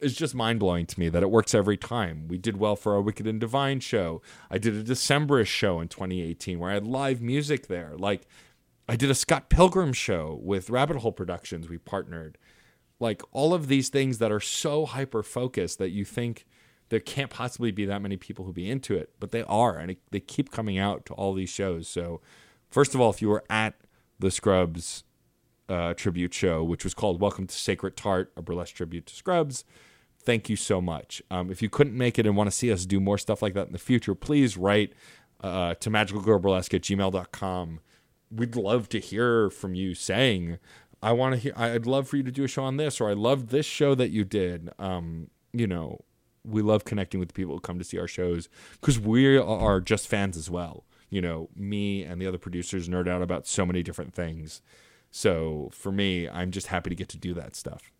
[0.01, 2.27] is just mind blowing to me that it works every time.
[2.27, 4.21] We did well for our Wicked and Divine show.
[4.49, 7.93] I did a Decemberish show in 2018 where I had live music there.
[7.97, 8.27] Like
[8.87, 11.69] I did a Scott Pilgrim show with Rabbit Hole Productions.
[11.69, 12.37] We partnered.
[12.99, 16.45] Like all of these things that are so hyper focused that you think
[16.89, 19.91] there can't possibly be that many people who be into it, but they are, and
[19.91, 21.87] it, they keep coming out to all these shows.
[21.87, 22.19] So,
[22.69, 23.75] first of all, if you were at
[24.17, 25.03] the Scrubs
[25.69, 29.63] uh, tribute show, which was called "Welcome to Sacred Tart," a burlesque tribute to Scrubs,
[30.21, 31.21] thank you so much.
[31.29, 33.53] Um, if you couldn't make it and want to see us do more stuff like
[33.53, 34.93] that in the future, please write
[35.41, 37.79] uh, to magicalgirlburlesque at gmail.com.
[38.31, 40.59] We'd love to hear from you saying,
[41.01, 43.09] I want to hear, I'd love for you to do a show on this, or
[43.09, 44.69] I loved this show that you did.
[44.79, 45.99] Um, you know,
[46.43, 49.81] we love connecting with the people who come to see our shows because we are
[49.81, 50.85] just fans as well.
[51.09, 54.61] You know, me and the other producers nerd out about so many different things.
[55.11, 57.91] So for me, I'm just happy to get to do that stuff.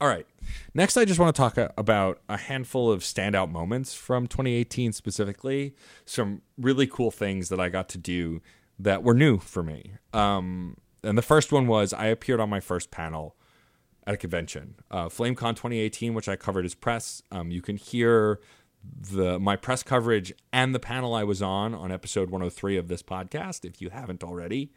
[0.00, 0.26] All right.
[0.74, 5.74] Next, I just want to talk about a handful of standout moments from 2018 specifically.
[6.04, 8.42] Some really cool things that I got to do
[8.78, 9.92] that were new for me.
[10.12, 13.36] Um, and the first one was I appeared on my first panel
[14.06, 17.22] at a convention, uh, FlameCon 2018, which I covered as press.
[17.30, 18.40] Um, you can hear
[19.00, 23.02] the my press coverage and the panel I was on on episode 103 of this
[23.02, 24.72] podcast if you haven't already.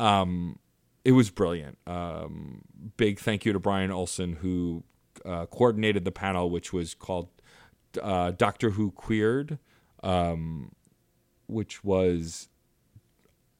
[0.00, 0.58] Um,
[1.04, 1.78] it was brilliant.
[1.86, 2.62] Um,
[2.96, 4.84] big thank you to Brian Olson who
[5.24, 7.28] uh, coordinated the panel, which was called
[8.02, 9.58] uh, Doctor Who Queered,
[10.02, 10.72] um,
[11.46, 12.48] which was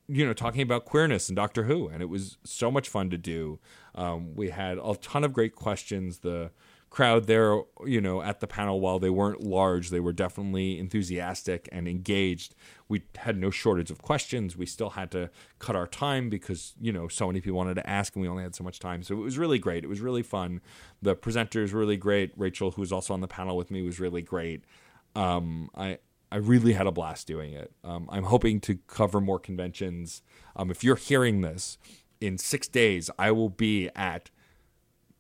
[0.09, 3.19] you know talking about queerness and Doctor Who, and it was so much fun to
[3.19, 3.59] do.
[3.95, 6.19] Um, we had a ton of great questions.
[6.19, 6.51] The
[6.95, 11.69] crowd there, you know, at the panel, while they weren't large, they were definitely enthusiastic
[11.73, 12.55] and engaged.
[12.89, 14.57] We had no shortage of questions.
[14.57, 17.91] We still had to cut our time because, you know, so many people wanted to
[17.91, 19.03] ask and we only had so much time.
[19.03, 19.83] So it was really great.
[19.83, 20.61] It was really fun.
[21.03, 22.31] The presenters were really great.
[22.37, 24.63] Rachel, who was also on the panel with me, was really great.
[25.17, 25.99] Um, I,
[26.35, 27.71] I really had a blast doing it.
[27.85, 30.23] Um, I'm hoping to cover more conventions.
[30.57, 31.79] Um, if you're hearing this
[32.21, 34.31] in six days, I will be at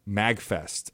[0.08, 0.90] MagFest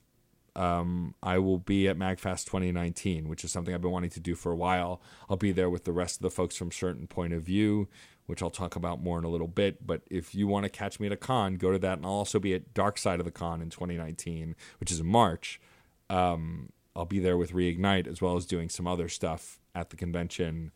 [0.56, 4.34] um, I will be at MagFest 2019, which is something I've been wanting to do
[4.34, 5.00] for a while.
[5.28, 7.88] I'll be there with the rest of the folks from Certain Point of View,
[8.26, 9.86] which I'll talk about more in a little bit.
[9.86, 11.98] But if you want to catch me at a con, go to that.
[11.98, 15.06] And I'll also be at Dark Side of the Con in 2019, which is in
[15.06, 15.60] March.
[16.08, 19.96] Um, I'll be there with Reignite as well as doing some other stuff at the
[19.96, 20.72] convention.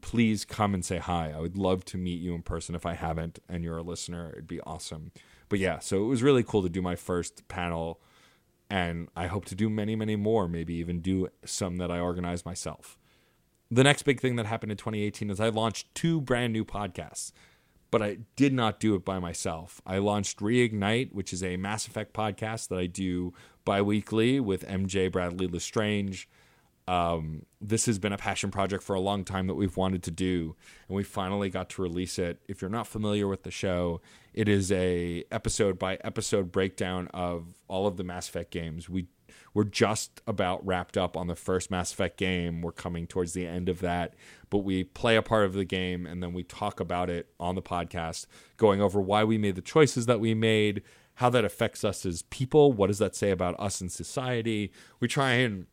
[0.00, 1.32] Please come and say hi.
[1.36, 4.30] I would love to meet you in person if I haven't and you're a listener.
[4.32, 5.12] It'd be awesome.
[5.48, 8.00] But yeah, so it was really cool to do my first panel
[8.70, 12.44] and I hope to do many, many more, maybe even do some that I organize
[12.44, 12.96] myself.
[13.68, 17.32] The next big thing that happened in 2018 is I launched two brand new podcasts,
[17.90, 19.80] but I did not do it by myself.
[19.84, 23.32] I launched Reignite, which is a Mass Effect podcast that I do
[23.64, 26.28] bi weekly with MJ Bradley Lestrange.
[26.88, 30.10] Um, this has been a passion project for a long time that we've wanted to
[30.10, 30.56] do,
[30.88, 32.40] and we finally got to release it.
[32.48, 34.00] If you're not familiar with the show,
[34.34, 38.88] it is a episode by episode breakdown of all of the Mass Effect games.
[38.88, 39.06] We
[39.54, 42.62] we're just about wrapped up on the first Mass Effect game.
[42.62, 44.14] We're coming towards the end of that,
[44.48, 47.54] but we play a part of the game and then we talk about it on
[47.54, 50.82] the podcast, going over why we made the choices that we made,
[51.20, 54.72] how that affects us as people, what does that say about us in society.
[55.00, 55.66] We try and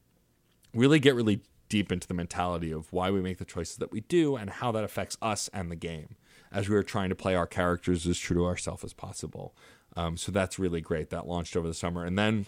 [0.73, 4.01] really get really deep into the mentality of why we make the choices that we
[4.01, 6.17] do and how that affects us and the game
[6.51, 9.55] as we were trying to play our characters as true to ourselves as possible.
[9.95, 11.11] Um, so that's really great.
[11.11, 12.03] That launched over the summer.
[12.03, 12.47] And then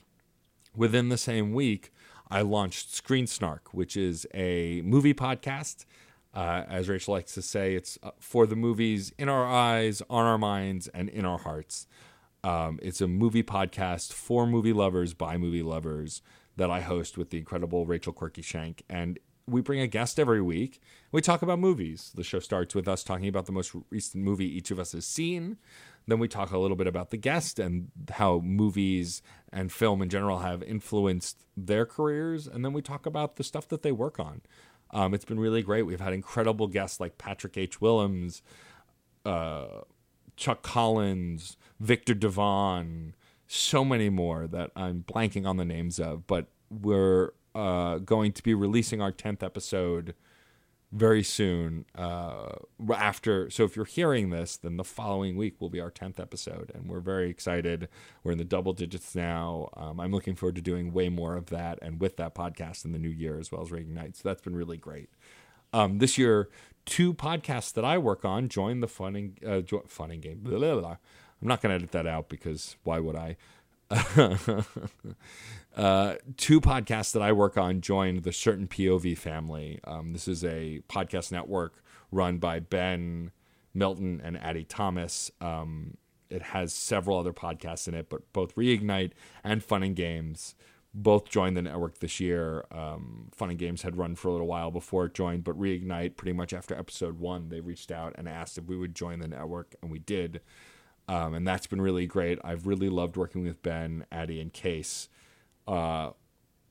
[0.75, 1.93] within the same week,
[2.29, 5.85] I launched Screen Snark, which is a movie podcast.
[6.33, 10.25] Uh, as Rachel likes to say, it's uh, for the movies in our eyes, on
[10.25, 11.87] our minds, and in our hearts.
[12.43, 16.21] Um, it's a movie podcast for movie lovers by movie lovers
[16.55, 18.83] that I host with the incredible Rachel Quirky Shank.
[18.89, 20.81] And we bring a guest every week.
[21.11, 22.11] We talk about movies.
[22.15, 25.05] The show starts with us talking about the most recent movie each of us has
[25.05, 25.57] seen.
[26.07, 29.21] Then we talk a little bit about the guest and how movies
[29.51, 32.47] and film in general have influenced their careers.
[32.47, 34.41] And then we talk about the stuff that they work on.
[34.91, 35.83] Um, it's been really great.
[35.83, 37.79] We've had incredible guests like Patrick H.
[37.79, 38.41] Willems,
[39.25, 39.81] uh,
[40.35, 43.15] Chuck Collins, Victor Devon,
[43.47, 46.27] so many more that I'm blanking on the names of.
[46.27, 50.13] But we're uh, going to be releasing our 10th episode
[50.91, 52.49] very soon uh,
[52.95, 56.71] after so if you're hearing this then the following week will be our 10th episode
[56.73, 57.87] and we're very excited
[58.23, 61.47] we're in the double digits now um, i'm looking forward to doing way more of
[61.47, 64.41] that and with that podcast in the new year as well as reignite so that's
[64.41, 65.09] been really great
[65.73, 66.49] um, this year
[66.85, 70.39] two podcasts that i work on join the fun and, uh, jo- fun and game
[70.41, 70.97] blah, blah, blah.
[71.41, 73.35] I'm not going to edit that out because why would i
[75.75, 79.79] uh, two podcasts that I work on joined the Certain POV family.
[79.83, 83.31] Um, this is a podcast network run by Ben
[83.73, 85.31] Milton and Addie Thomas.
[85.41, 85.97] Um,
[86.29, 90.53] it has several other podcasts in it, but both Reignite and Fun and Games
[90.93, 92.65] both joined the network this year.
[92.71, 96.15] Um, Fun and Games had run for a little while before it joined, but Reignite,
[96.15, 99.27] pretty much after episode one, they reached out and asked if we would join the
[99.27, 100.41] network, and we did.
[101.09, 102.37] Um, and that's been really great.
[102.43, 105.09] I've really loved working with Ben, Addie, and Case
[105.67, 106.11] uh,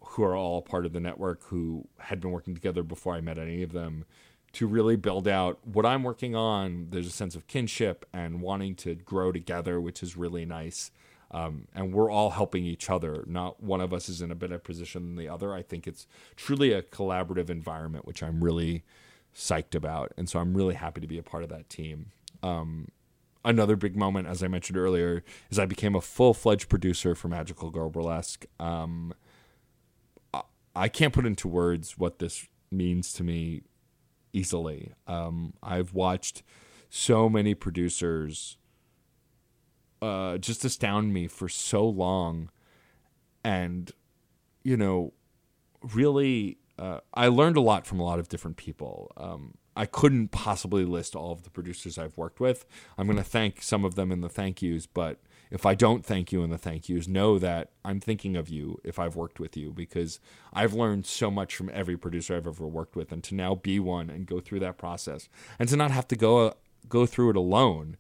[0.01, 3.37] who are all part of the network who had been working together before I met
[3.37, 4.05] any of them
[4.53, 6.87] to really build out what I'm working on.
[6.91, 10.93] There's a sense of kinship and wanting to grow together, which is really nice.
[11.33, 13.25] Um, and we're all helping each other.
[13.27, 15.53] Not one of us is in a better position than the other.
[15.53, 18.85] I think it's truly a collaborative environment, which I'm really
[19.35, 20.13] psyched about.
[20.17, 22.13] And so I'm really happy to be a part of that team.
[22.43, 22.89] Um,
[23.45, 27.29] another big moment, as I mentioned earlier, is I became a full fledged producer for
[27.29, 28.47] Magical Girl Burlesque.
[28.59, 29.15] Um,
[30.75, 33.63] I can't put into words what this means to me
[34.33, 34.93] easily.
[35.07, 36.43] Um, I've watched
[36.89, 38.57] so many producers
[40.01, 42.51] uh, just astound me for so long,
[43.43, 43.91] and
[44.63, 45.13] you know,
[45.95, 49.11] really, uh, I learned a lot from a lot of different people.
[49.17, 52.67] Um, I couldn't possibly list all of the producers I've worked with.
[52.99, 55.21] I'm going to thank some of them in the thank yous, but
[55.53, 58.81] if I don't thank you in the thank yous, know that I'm thinking of you
[58.83, 60.19] if I've worked with you because
[60.53, 63.79] I've learned so much from every producer I've ever worked with, and to now be
[63.79, 65.29] one and go through that process,
[65.61, 66.55] and to not have to go
[66.89, 67.97] go through it alone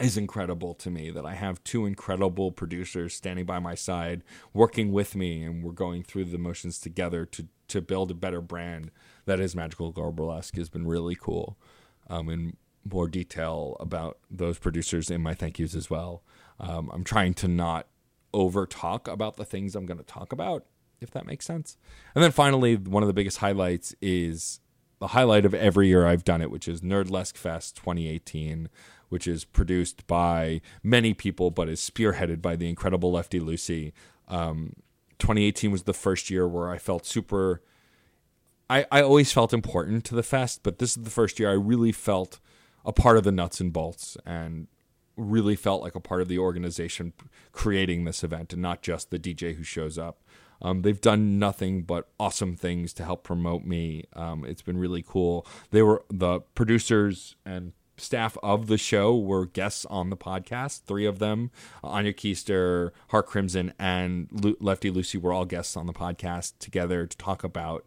[0.00, 4.24] is incredible to me that I have two incredible producers standing by my side,
[4.54, 8.40] working with me, and we're going through the motions together to to build a better
[8.40, 8.90] brand
[9.26, 11.58] that is Magical Girl Burlesque has been really cool.
[12.08, 12.56] Um, in
[12.90, 16.22] more detail about those producers in my thank yous as well.
[16.60, 17.86] Um, I'm trying to not
[18.32, 20.66] over talk about the things I'm going to talk about,
[21.00, 21.76] if that makes sense.
[22.14, 24.60] And then finally, one of the biggest highlights is
[24.98, 28.68] the highlight of every year I've done it, which is Nerdlesque Fest 2018,
[29.08, 33.92] which is produced by many people but is spearheaded by the incredible Lefty Lucy.
[34.28, 34.74] Um,
[35.18, 37.62] 2018 was the first year where I felt super
[38.74, 41.54] I, I always felt important to the fest, but this is the first year I
[41.54, 42.40] really felt
[42.84, 44.66] a part of the nuts and bolts and
[45.16, 47.12] really felt like a part of the organization
[47.52, 50.24] creating this event and not just the DJ who shows up.
[50.60, 54.06] Um, they've done nothing but awesome things to help promote me.
[54.14, 55.46] Um, it's been really cool.
[55.70, 60.82] They were the producers and staff of the show were guests on the podcast.
[60.82, 61.52] Three of them,
[61.84, 67.16] Anya Keister, Heart Crimson, and Lefty Lucy, were all guests on the podcast together to
[67.16, 67.86] talk about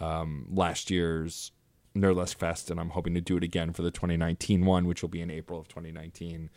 [0.00, 1.52] um, last year's
[1.96, 5.08] Nerdlesque Fest, and I'm hoping to do it again for the 2019 one, which will
[5.08, 6.50] be in April of 2019,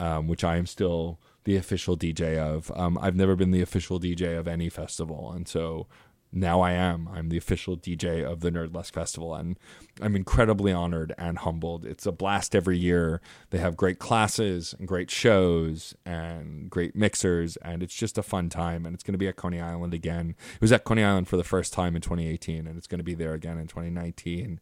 [0.00, 2.70] um, which I am still the official DJ of.
[2.74, 5.86] Um, I've never been the official DJ of any festival, and so
[6.32, 7.08] now I am.
[7.12, 9.58] I'm the official DJ of the Nerdlesque Festival, and
[10.00, 11.84] I'm incredibly honored and humbled.
[11.84, 13.20] It's a blast every year.
[13.50, 18.48] They have great classes and great shows and great mixers, and it's just a fun
[18.48, 18.86] time.
[18.86, 20.34] And it's going to be at Coney Island again.
[20.54, 23.04] It was at Coney Island for the first time in 2018, and it's going to
[23.04, 24.58] be there again in 2019.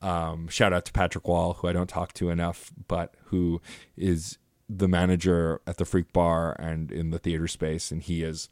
[0.00, 3.60] Um, shout out to Patrick Wall, who I don't talk to enough, but who
[3.96, 4.38] is
[4.68, 8.48] the manager at the Freak Bar and in the theater space, and he is.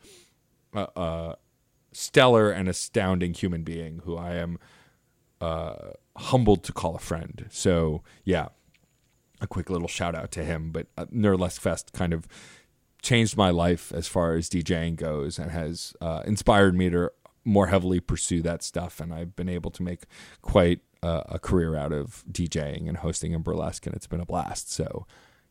[0.75, 1.35] Uh, uh,
[1.97, 4.59] stellar and astounding human being who I am
[5.41, 7.47] uh, humbled to call a friend.
[7.51, 8.49] So yeah,
[9.41, 10.71] a quick little shout out to him.
[10.73, 12.29] But uh, Nerdlesque Fest kind of
[13.03, 17.11] changed my life as far as DJing goes and has uh, inspired me to
[17.45, 19.01] more heavily pursue that stuff.
[19.01, 20.05] And I've been able to make
[20.43, 24.27] quite uh, a career out of DJing and hosting in burlesque, and it's been a
[24.27, 24.71] blast.
[24.71, 25.07] So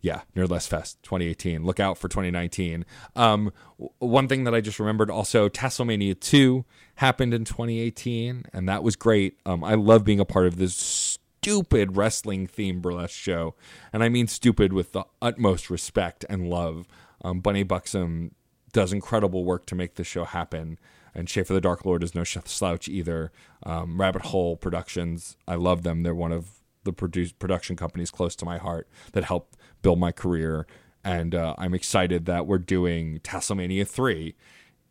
[0.05, 1.65] yeah, Nerdlesque Fest 2018.
[1.65, 2.85] Look out for 2019.
[3.15, 3.51] Um,
[3.97, 6.63] one thing that I just remembered also, Tasselmania 2
[6.97, 9.39] happened in 2018, and that was great.
[9.47, 13.55] Um, I love being a part of this stupid wrestling themed burlesque show,
[13.91, 16.87] and I mean stupid with the utmost respect and love.
[17.23, 18.35] Um, Bunny Buxom
[18.73, 20.77] does incredible work to make this show happen.
[21.15, 23.31] And Schaefer the Dark Lord is no slouch either.
[23.63, 26.03] Um, Rabbit Hole Productions, I love them.
[26.03, 30.11] They're one of the produce, production companies close to my heart that helped build my
[30.11, 30.65] career.
[31.03, 34.35] And uh, I'm excited that we're doing Tasselmania 3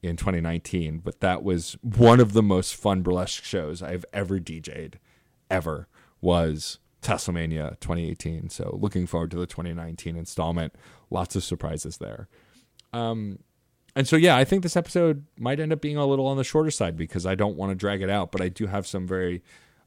[0.03, 0.99] in 2019.
[0.99, 4.99] But that was one of the most fun burlesque shows I've ever DJ'd,
[5.51, 5.89] ever,
[6.21, 8.51] was Tasselmania 2018.
[8.51, 10.75] So looking forward to the 2019 installment.
[11.11, 12.29] Lots of surprises there.
[12.93, 13.39] Um,
[13.97, 16.45] and so yeah, I think this episode might end up being a little on the
[16.45, 19.07] shorter side because I don't want to drag it out, but I do have some
[19.07, 19.43] very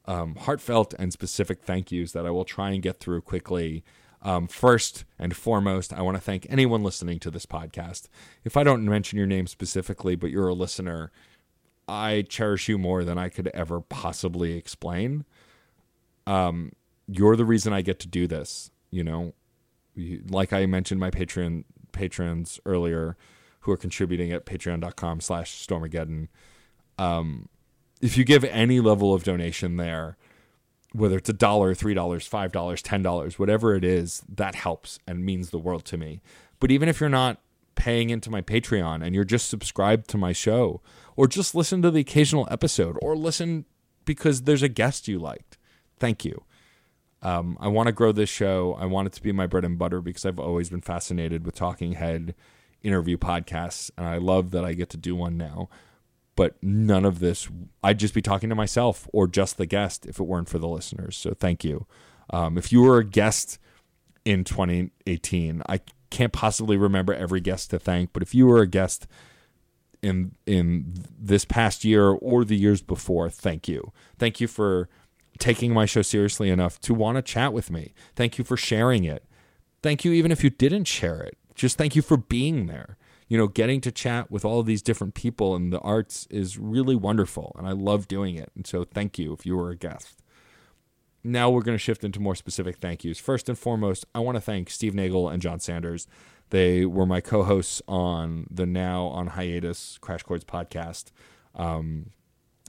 [0.08, 3.84] um, heartfelt and specific thank yous that I will try and get through quickly.
[4.22, 8.08] Um, first and foremost, I want to thank anyone listening to this podcast.
[8.43, 11.12] If I don't mention your name specifically, but you're a listener,
[11.88, 15.26] I cherish you more than I could ever possibly explain.
[16.26, 16.72] Um,
[17.08, 18.72] you're the reason I get to do this.
[18.89, 19.34] You know,
[20.30, 23.18] like I mentioned, my Patreon patrons earlier
[23.62, 26.28] who are contributing at patreon.com slash stormageddon.
[26.97, 27.49] Um,
[28.02, 30.18] if you give any level of donation there,
[30.93, 35.00] whether it's a dollar, three dollars, five dollars, ten dollars, whatever it is, that helps
[35.08, 36.22] and means the world to me.
[36.60, 37.39] But even if you're not
[37.76, 40.82] paying into my Patreon and you're just subscribed to my show,
[41.16, 43.66] or just listen to the occasional episode, or listen
[44.06, 45.58] because there's a guest you liked,
[46.00, 46.43] thank you.
[47.22, 48.78] Um, I want to grow this show.
[48.80, 51.56] I want it to be my bread and butter because I've always been fascinated with
[51.56, 52.36] talking head
[52.84, 55.68] interview podcasts, and I love that I get to do one now.
[56.38, 57.50] But none of this,
[57.84, 60.68] I'd just be talking to myself or just the guest if it weren't for the
[60.68, 61.18] listeners.
[61.18, 61.86] So thank you.
[62.30, 63.60] Um, if you were a guest
[64.24, 68.68] in 2018, I can't possibly remember every guest to thank, but if you were a
[68.68, 69.08] guest
[70.02, 73.92] in in this past year or the years before, thank you.
[74.18, 74.88] Thank you for
[75.40, 77.94] taking my show seriously enough to want to chat with me.
[78.16, 79.26] Thank you for sharing it.
[79.84, 82.98] Thank you even if you didn't share it just thank you for being there.
[83.28, 86.95] You know, getting to chat with all these different people in the arts is really
[86.95, 88.51] wonderful, and I love doing it.
[88.55, 90.21] And so, thank you if you were a guest.
[91.23, 93.19] Now we're going to shift into more specific thank yous.
[93.19, 96.07] First and foremost, I want to thank Steve Nagel and John Sanders.
[96.51, 101.11] They were my co-hosts on the now on hiatus Crash Chords podcast.
[101.53, 102.11] Um,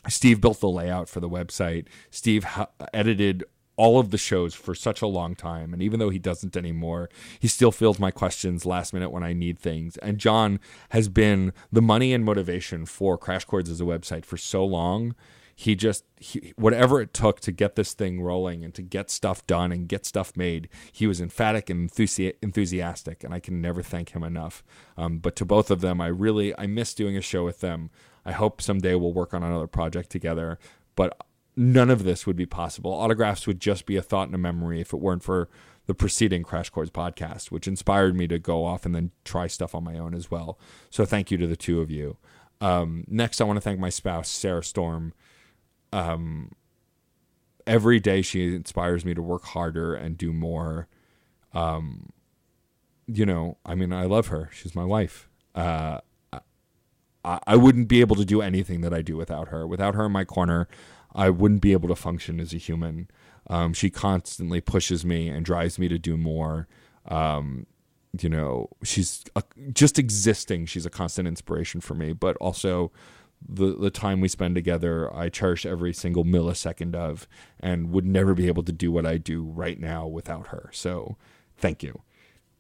[0.09, 1.87] Steve built the layout for the website.
[2.11, 2.47] Steve
[2.93, 3.45] edited
[3.79, 5.73] all of the shows for such a long time.
[5.73, 7.09] And even though he doesn't anymore,
[7.39, 9.97] he still fills my questions last minute when I need things.
[9.99, 10.59] And John
[10.91, 15.15] has been the money and motivation for Crash Chords as a website for so long.
[15.55, 19.47] He just, he, whatever it took to get this thing rolling and to get stuff
[19.47, 23.23] done and get stuff made, he was emphatic and enthusi- enthusiastic.
[23.23, 24.65] And I can never thank him enough.
[24.97, 27.91] Um, but to both of them, I really, I miss doing a show with them.
[28.25, 30.59] I hope someday we'll work on another project together.
[30.97, 31.17] But
[31.59, 32.93] none of this would be possible.
[32.93, 35.49] Autographs would just be a thought and a memory if it weren't for
[35.87, 39.75] the preceding Crash Chords podcast, which inspired me to go off and then try stuff
[39.75, 40.57] on my own as well.
[40.89, 42.17] So thank you to the two of you.
[42.61, 45.13] Um, next, I want to thank my spouse, Sarah Storm.
[45.93, 46.53] Um,
[47.67, 50.87] every day she inspires me to work harder and do more.
[51.55, 52.11] Um,
[53.09, 54.49] you know, I mean, I love her.
[54.53, 55.29] She's my wife.
[55.57, 56.01] Uh,
[57.25, 59.67] I, I wouldn't be able to do anything that I do without her.
[59.67, 60.69] Without her in my corner,
[61.15, 63.09] I wouldn't be able to function as a human.
[63.49, 66.69] Um, she constantly pushes me and drives me to do more.
[67.07, 67.67] Um,
[68.21, 69.43] you know, she's a,
[69.73, 70.67] just existing.
[70.67, 72.93] She's a constant inspiration for me, but also
[73.47, 77.29] the the time we spend together, I cherish every single millisecond of,
[77.61, 80.71] and would never be able to do what I do right now without her.
[80.73, 81.17] So,
[81.57, 82.03] thank you.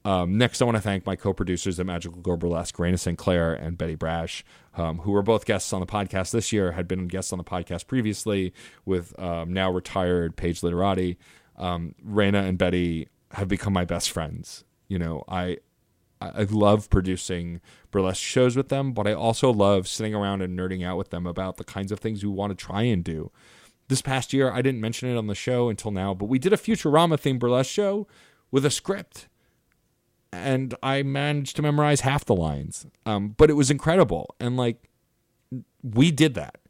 [0.05, 3.18] Um, next, I want to thank my co-producers at Magical Girl Burlesque, Raina St.
[3.18, 4.44] Clair and Betty Brash,
[4.76, 7.44] um, who were both guests on the podcast this year, had been guests on the
[7.44, 8.53] podcast previously
[8.84, 11.18] with um, now retired Paige Literati.
[11.57, 14.64] Um, Raina and Betty have become my best friends.
[14.86, 15.59] You know, I
[16.20, 20.84] I love producing burlesque shows with them, but I also love sitting around and nerding
[20.84, 23.30] out with them about the kinds of things we want to try and do.
[23.88, 26.53] This past year, I didn't mention it on the show until now, but we did
[26.53, 28.07] a Futurama themed burlesque show
[28.51, 29.28] with a script
[30.33, 32.87] and I managed to memorize half the lines.
[33.07, 34.35] Um, but it was incredible.
[34.39, 34.89] And like,
[35.83, 36.61] we did that.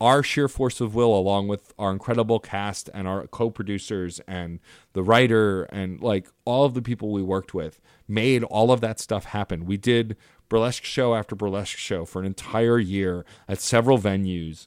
[0.00, 4.58] Our sheer force of will, along with our incredible cast and our co producers and
[4.92, 9.00] the writer and like all of the people we worked with, made all of that
[9.00, 9.64] stuff happen.
[9.64, 10.16] We did
[10.48, 14.66] burlesque show after burlesque show for an entire year at several venues.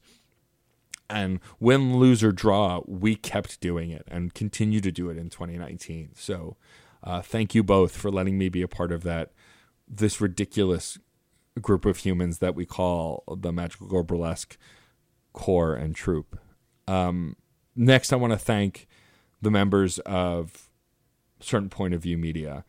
[1.10, 5.30] And win, lose, or draw, we kept doing it and continue to do it in
[5.30, 6.10] 2019.
[6.16, 6.58] So,
[7.04, 9.32] Uh, thank you both for letting me be a part of that.
[9.88, 10.98] This ridiculous
[11.62, 14.58] group of humans that we call the Magical Girl Burlesque
[15.34, 16.40] core and troop.
[16.88, 17.36] Um,
[17.76, 18.88] next, I want to thank
[19.42, 20.70] the members of
[21.40, 22.66] Certain Point of View Media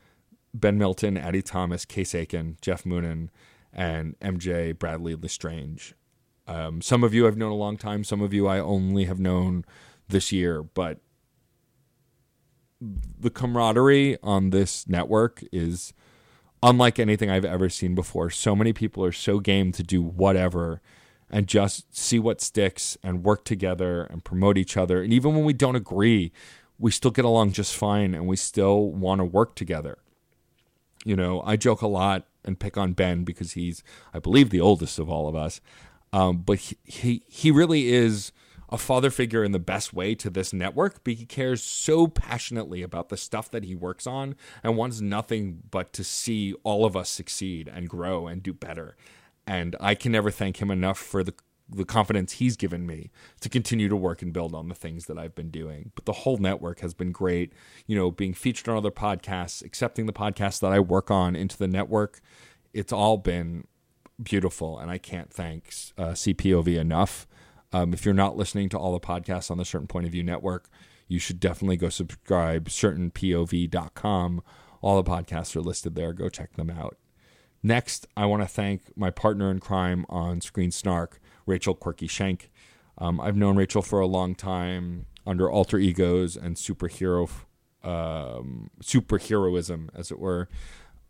[0.55, 3.29] Ben Milton, Addie Thomas, Case Aiken, Jeff Moonen,
[3.73, 5.95] and MJ Bradley Lestrange.
[6.47, 9.21] Um, some of you I've known a long time, some of you I only have
[9.21, 9.65] known
[10.09, 11.01] this year, but
[12.81, 15.93] the camaraderie on this network is
[16.63, 18.31] unlike anything I've ever seen before.
[18.31, 20.81] So many people are so game to do whatever
[21.31, 25.03] and just see what sticks and work together and promote each other.
[25.03, 26.33] And even when we don't agree,
[26.79, 29.99] we still get along just fine and we still want to work together.
[31.05, 33.83] You know, I joke a lot and pick on Ben because he's,
[34.15, 35.61] I believe, the oldest of all of us.
[36.13, 38.33] Um, but he, he he really is
[38.71, 42.83] a father figure in the best way to this network because he cares so passionately
[42.83, 46.97] about the stuff that he works on and wants nothing but to see all of
[46.97, 48.97] us succeed and grow and do better.
[49.47, 51.35] And I can never thank him enough for the
[51.71, 53.11] the confidence he's given me
[53.41, 55.93] to continue to work and build on the things that I've been doing.
[55.95, 57.53] But the whole network has been great,
[57.87, 61.59] you know, being featured on other podcasts, accepting the podcasts that I work on into
[61.59, 62.21] the network.
[62.73, 63.67] It's all been
[64.23, 67.27] beautiful, and I can't thank uh, CPOV enough.
[67.73, 70.23] Um, if you're not listening to all the podcasts on the Certain Point of View
[70.23, 70.69] network,
[71.07, 74.43] you should definitely go subscribe certainpov.com.
[74.81, 76.13] All the podcasts are listed there.
[76.13, 76.97] Go check them out.
[77.63, 82.51] Next, I want to thank my partner in crime on Screen Snark, Rachel Quirky Shank.
[82.99, 87.29] Um, I've known Rachel for a long time under alter egos and superhero
[87.83, 90.49] um, superheroism, as it were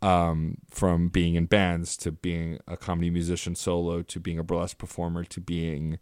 [0.01, 4.77] um, from being in bands to being a comedy musician solo to being a burlesque
[4.77, 5.99] performer to being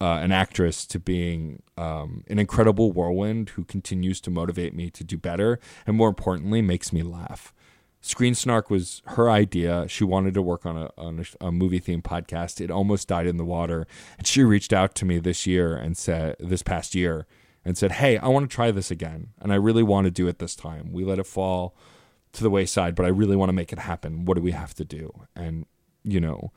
[0.00, 5.04] uh, an actress to being um, an incredible whirlwind who continues to motivate me to
[5.04, 7.52] do better and more importantly makes me laugh.
[8.02, 9.86] Screen Snark was her idea.
[9.86, 12.60] She wanted to work on a, on a, a movie themed podcast.
[12.60, 13.86] It almost died in the water,
[14.16, 17.26] and she reached out to me this year and said, this past year,
[17.62, 20.28] and said, "Hey, I want to try this again, and I really want to do
[20.28, 21.74] it this time." We let it fall
[22.32, 24.24] to the wayside, but I really want to make it happen.
[24.24, 25.26] What do we have to do?
[25.36, 25.66] And,
[26.02, 26.52] you know,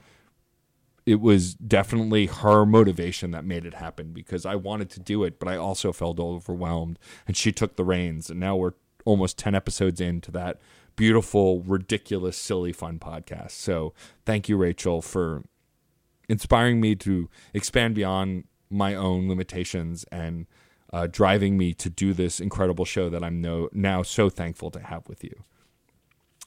[1.05, 5.37] it was definitely her motivation that made it happen because I wanted to do it,
[5.39, 6.97] but I also felt overwhelmed.
[7.27, 8.29] And she took the reins.
[8.29, 8.73] And now we're
[9.05, 10.59] almost 10 episodes into that
[10.95, 13.51] beautiful, ridiculous, silly, fun podcast.
[13.51, 13.93] So
[14.25, 15.43] thank you, Rachel, for
[16.29, 20.47] inspiring me to expand beyond my own limitations and
[20.93, 24.79] uh, driving me to do this incredible show that I'm no, now so thankful to
[24.79, 25.43] have with you.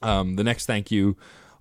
[0.02, 1.16] Um, the next thank you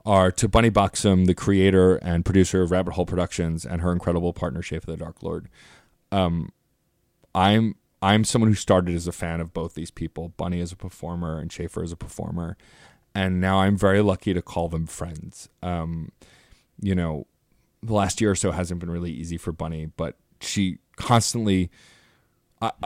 [0.05, 4.33] are to Bunny Buxom, the creator and producer of Rabbit Hole Productions, and her incredible
[4.33, 5.49] partner Schaefer the Dark Lord.
[6.11, 6.51] Um,
[7.33, 10.75] I'm I'm someone who started as a fan of both these people, Bunny as a
[10.75, 12.55] performer and Schaefer as a performer,
[13.13, 15.49] and now I'm very lucky to call them friends.
[15.63, 16.11] Um,
[16.79, 17.25] you know,
[17.81, 21.71] the last year or so hasn't been really easy for Bunny, but she constantly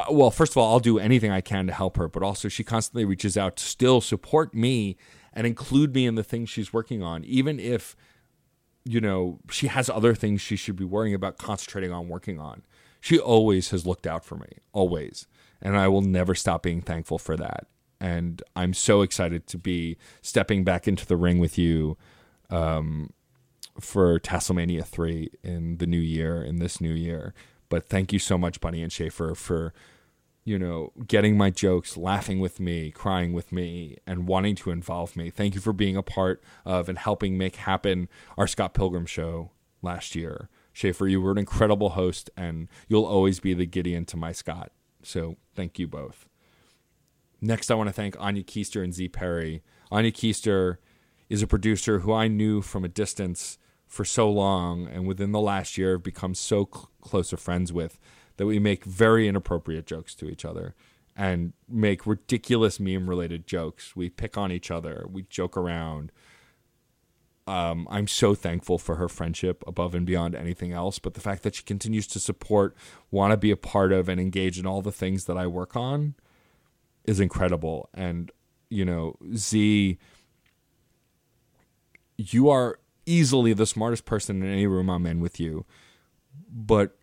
[0.10, 2.64] well, first of all, I'll do anything I can to help her, but also she
[2.64, 4.98] constantly reaches out to still support me
[5.40, 7.96] and include me in the things she's working on, even if,
[8.84, 12.62] you know, she has other things she should be worrying about concentrating on working on.
[13.00, 15.28] She always has looked out for me, always.
[15.62, 17.68] And I will never stop being thankful for that.
[18.02, 21.96] And I'm so excited to be stepping back into the ring with you
[22.50, 23.14] um,
[23.80, 27.34] for Tasselmania 3 in the new year, in this new year.
[27.70, 29.74] But thank you so much, Bunny and Schaefer, for
[30.44, 35.16] you know, getting my jokes, laughing with me, crying with me, and wanting to involve
[35.16, 35.30] me.
[35.30, 39.52] Thank you for being a part of and helping make happen our Scott Pilgrim show
[39.82, 40.50] last year.
[40.74, 44.72] Schaefer, you were an incredible host, and you'll always be the Gideon to my Scott.
[45.04, 46.28] So thank you both.
[47.42, 49.62] Next, I want to thank Anya Keister and Z Perry.
[49.92, 50.78] Anya Keister
[51.30, 55.40] is a producer who I knew from a distance for so long, and within the
[55.40, 58.00] last year have become so cl- close of friends with
[58.40, 60.74] that we make very inappropriate jokes to each other
[61.14, 63.98] and make ridiculous meme related jokes.
[63.98, 66.14] We pick on each other, we joke around.
[67.46, 71.00] Um, I'm so thankful for her friendship above and beyond anything else.
[71.00, 72.78] But the fact that she continues to support,
[73.12, 75.76] want to be a part of, and engage in all the things that I work
[75.76, 76.16] on
[77.04, 77.90] is incredible.
[77.94, 78.32] And,
[78.70, 79.98] you know, Z,
[82.16, 85.66] you are easily the smartest person in any room I'm in with you.
[86.50, 86.99] But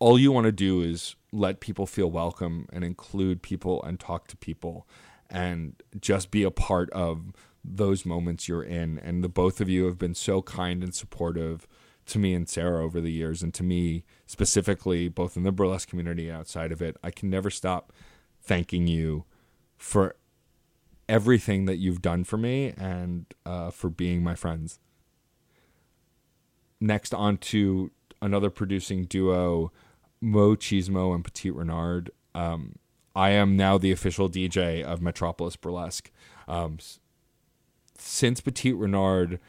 [0.00, 4.26] all you want to do is let people feel welcome and include people and talk
[4.28, 4.88] to people
[5.28, 7.32] and just be a part of
[7.62, 8.98] those moments you're in.
[8.98, 11.68] And the both of you have been so kind and supportive
[12.06, 15.88] to me and Sarah over the years, and to me specifically, both in the burlesque
[15.88, 16.96] community and outside of it.
[17.04, 17.92] I can never stop
[18.42, 19.24] thanking you
[19.76, 20.16] for
[21.08, 24.80] everything that you've done for me and uh, for being my friends.
[26.80, 27.90] Next, on to
[28.22, 29.70] another producing duo,
[30.20, 32.10] Mo Chismo and Petite Renard.
[32.34, 32.76] Um,
[33.14, 36.10] I am now the official DJ of Metropolis Burlesque.
[36.46, 36.78] Um,
[37.98, 39.40] since Petite Renard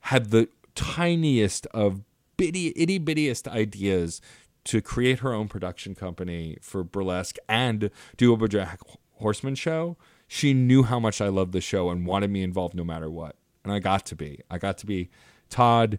[0.00, 2.02] had the tiniest of
[2.36, 4.20] bitty itty bittiest ideas
[4.64, 8.78] to create her own production company for burlesque and do a BoJack
[9.14, 9.96] Horseman show,
[10.26, 13.36] she knew how much I loved the show and wanted me involved no matter what.
[13.64, 14.40] And I got to be.
[14.50, 15.10] I got to be
[15.48, 15.98] Todd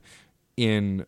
[0.55, 1.05] in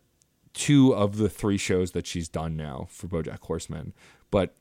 [0.59, 3.93] two of the three shows that she's done now for BoJack Horseman.
[4.29, 4.53] But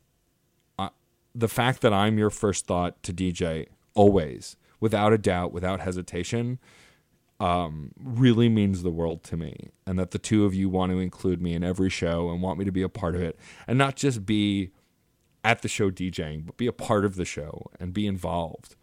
[0.79, 0.91] uh,
[1.35, 6.61] the fact that I'm your first thought to DJ always, without a doubt, without hesitation,
[7.41, 9.71] um, really means the world to me.
[9.89, 12.61] And that the two of you want to include me in every show and want
[12.61, 13.37] me to be a part of it
[13.67, 14.71] and not just be
[15.43, 18.77] at the show DJing, but be a part of the show and be involved.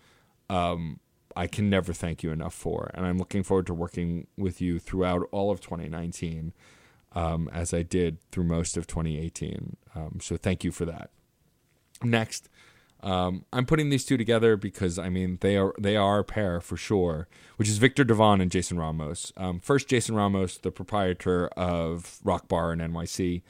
[0.50, 1.00] Um,
[1.34, 2.92] I can never thank you enough for.
[2.94, 6.52] And I'm looking forward to working with you throughout all of 2019,
[7.16, 9.78] um, as I did through most of 2018.
[9.96, 11.10] Um, so thank you for that.
[12.04, 12.50] Next,
[13.02, 16.60] um, I'm putting these two together because I mean they are they are a pair
[16.60, 19.32] for sure, which is Victor Devon and Jason Ramos.
[19.38, 23.44] Um, first, Jason Ramos, the proprietor of Rock Bar in NYC,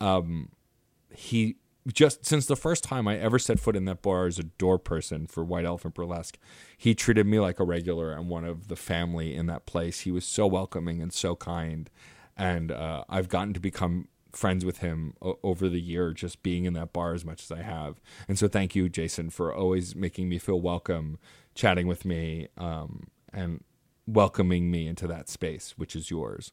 [0.00, 0.50] um,
[1.14, 1.56] he
[1.92, 4.78] just since the first time I ever set foot in that bar as a door
[4.78, 6.38] person for White Elephant Burlesque,
[6.76, 10.00] he treated me like a regular and one of the family in that place.
[10.00, 11.90] He was so welcoming and so kind,
[12.40, 16.66] and uh, I've gotten to become friends with him o- over the year just being
[16.66, 18.00] in that bar as much as I have.
[18.28, 21.18] And so thank you, Jason, for always making me feel welcome,
[21.54, 23.64] chatting with me, um, and
[24.06, 26.52] welcoming me into that space, which is yours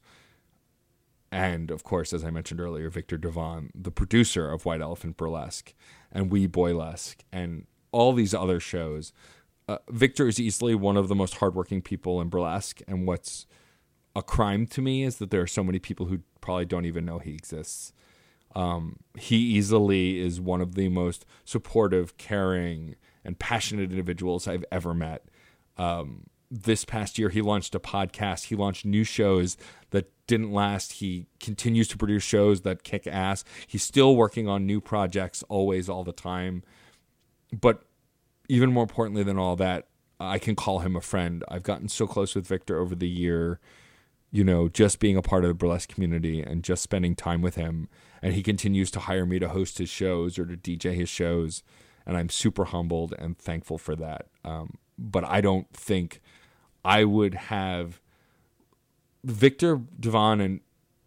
[1.31, 5.75] and of course, as I mentioned earlier, Victor Devon, the producer of White Elephant Burlesque
[6.11, 9.13] and We Boylesque, and all these other shows.
[9.69, 13.47] Uh, Victor is easily one of the most hardworking people in burlesque, and what's
[14.17, 17.05] a crime to me is that there are so many people who probably don't even
[17.05, 17.93] know he exists.
[18.55, 24.95] Um, he easily is one of the most supportive, caring, and passionate individuals I've ever
[24.95, 25.29] met.
[25.77, 28.45] Um, this past year, he launched a podcast.
[28.45, 29.55] He launched new shows
[29.91, 30.93] that didn't last.
[30.93, 33.43] He continues to produce shows that kick ass.
[33.67, 36.63] He's still working on new projects always, all the time.
[37.53, 37.83] But
[38.49, 39.89] even more importantly than all that,
[40.19, 41.43] I can call him a friend.
[41.49, 43.59] I've gotten so close with Victor over the year,
[44.31, 47.55] you know, just being a part of the burlesque community and just spending time with
[47.55, 47.87] him.
[48.21, 51.63] And he continues to hire me to host his shows or to DJ his shows.
[52.05, 54.27] And I'm super humbled and thankful for that.
[54.43, 56.21] Um, but I don't think
[56.83, 58.01] I would have
[59.23, 60.61] Victor Devon and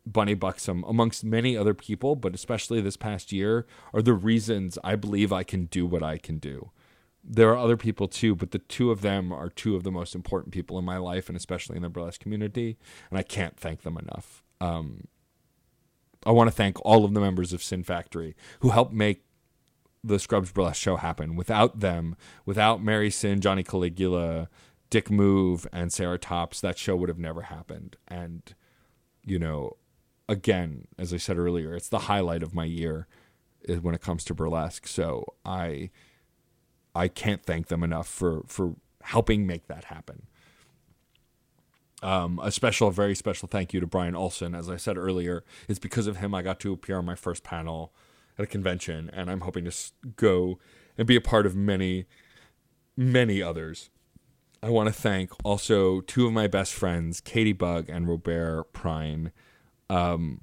[0.06, 4.96] Bunny Buxom, amongst many other people, but especially this past year, are the reasons I
[4.96, 6.70] believe I can do what I can do.
[7.32, 10.16] There are other people too, but the two of them are two of the most
[10.16, 12.76] important people in my life, and especially in the burlesque community,
[13.08, 14.42] and I can't thank them enough.
[14.60, 15.06] Um,
[16.26, 19.22] I want to thank all of the members of Sin Factory who helped make
[20.02, 21.36] the Scrubs Burlesque show happen.
[21.36, 24.48] Without them, without Mary Sin, Johnny Caligula,
[24.90, 27.96] Dick Move and Sarah Tops, that show would have never happened.
[28.08, 28.42] And,
[29.24, 29.76] you know,
[30.28, 33.06] again, as I said earlier, it's the highlight of my year
[33.80, 34.88] when it comes to burlesque.
[34.88, 35.90] So I
[36.94, 40.26] I can't thank them enough for for helping make that happen.
[42.02, 44.54] Um, a special, very special thank you to Brian Olson.
[44.54, 47.44] As I said earlier, it's because of him I got to appear on my first
[47.44, 47.92] panel
[48.38, 49.72] at a convention, and I'm hoping to
[50.16, 50.58] go
[50.96, 52.06] and be a part of many,
[52.96, 53.90] many others.
[54.62, 59.30] I want to thank also two of my best friends, Katie Bug and Robert Prine.
[59.88, 60.42] Um,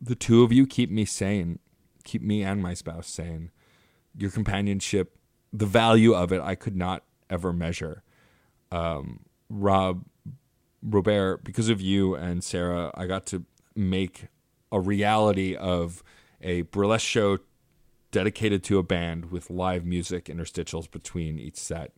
[0.00, 1.58] the two of you keep me sane,
[2.04, 3.50] keep me and my spouse sane.
[4.16, 5.17] Your companionship,
[5.52, 8.02] the value of it, I could not ever measure.
[8.70, 10.04] Um, Rob,
[10.82, 13.44] Robert, because of you and Sarah, I got to
[13.74, 14.26] make
[14.70, 16.02] a reality of
[16.40, 17.38] a burlesque show
[18.10, 21.92] dedicated to a band with live music interstitials between each set.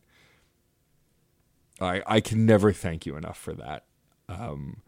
[1.79, 3.85] I, I can never thank you enough for that.
[4.29, 4.81] Um,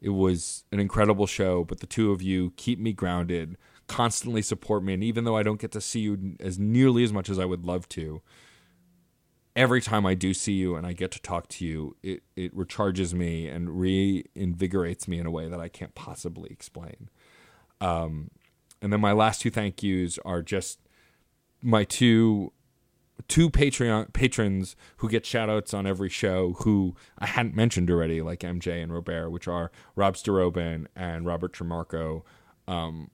[0.00, 3.56] it was an incredible show, but the two of you keep me grounded,
[3.86, 7.12] constantly support me, and even though I don't get to see you as nearly as
[7.12, 8.22] much as I would love to,
[9.54, 12.54] every time I do see you and I get to talk to you, it, it
[12.56, 17.08] recharges me and reinvigorates me in a way that I can't possibly explain.
[17.80, 18.30] Um,
[18.82, 20.78] and then my last two thank yous are just
[21.62, 22.52] my two
[23.28, 28.20] two Patreon patrons who get shout outs on every show who I hadn't mentioned already,
[28.20, 32.22] like MJ and Robert, which are Rob Starobin and Robert Tremarco.
[32.68, 33.10] Um,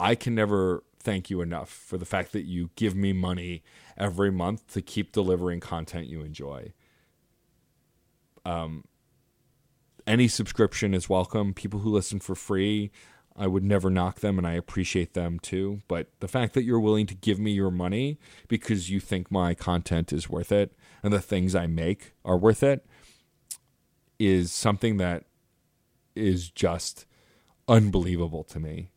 [0.00, 3.62] I can never thank you enough for the fact that you give me money
[3.96, 6.72] every month to keep delivering content you enjoy.
[8.44, 8.84] Um,
[10.06, 11.54] any subscription is welcome.
[11.54, 12.90] People who listen for free,
[13.36, 15.82] I would never knock them and I appreciate them too.
[15.86, 18.18] But the fact that you're willing to give me your money
[18.48, 22.62] because you think my content is worth it and the things I make are worth
[22.62, 22.86] it
[24.18, 25.24] is something that
[26.14, 27.06] is just
[27.68, 28.90] unbelievable to me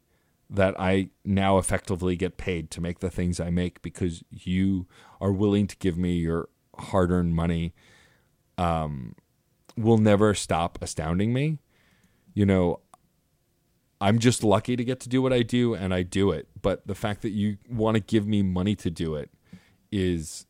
[0.51, 4.85] that I now effectively get paid to make the things I make because you
[5.21, 7.73] are willing to give me your hard earned money
[8.57, 9.15] um,
[9.77, 11.59] will never stop astounding me.
[12.33, 12.81] You know,
[14.01, 16.49] I'm just lucky to get to do what I do and I do it.
[16.61, 19.31] But the fact that you want to give me money to do it
[19.89, 20.45] is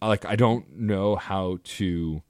[0.00, 2.22] like, I don't know how to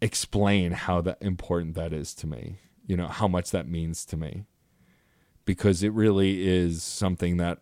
[0.00, 4.16] explain how that important that is to me, you know, how much that means to
[4.16, 4.46] me.
[5.44, 7.58] Because it really is something that,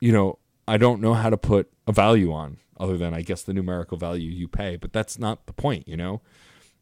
[0.00, 3.42] you know, I don't know how to put a value on other than I guess
[3.42, 6.20] the numerical value you pay, but that's not the point, you know.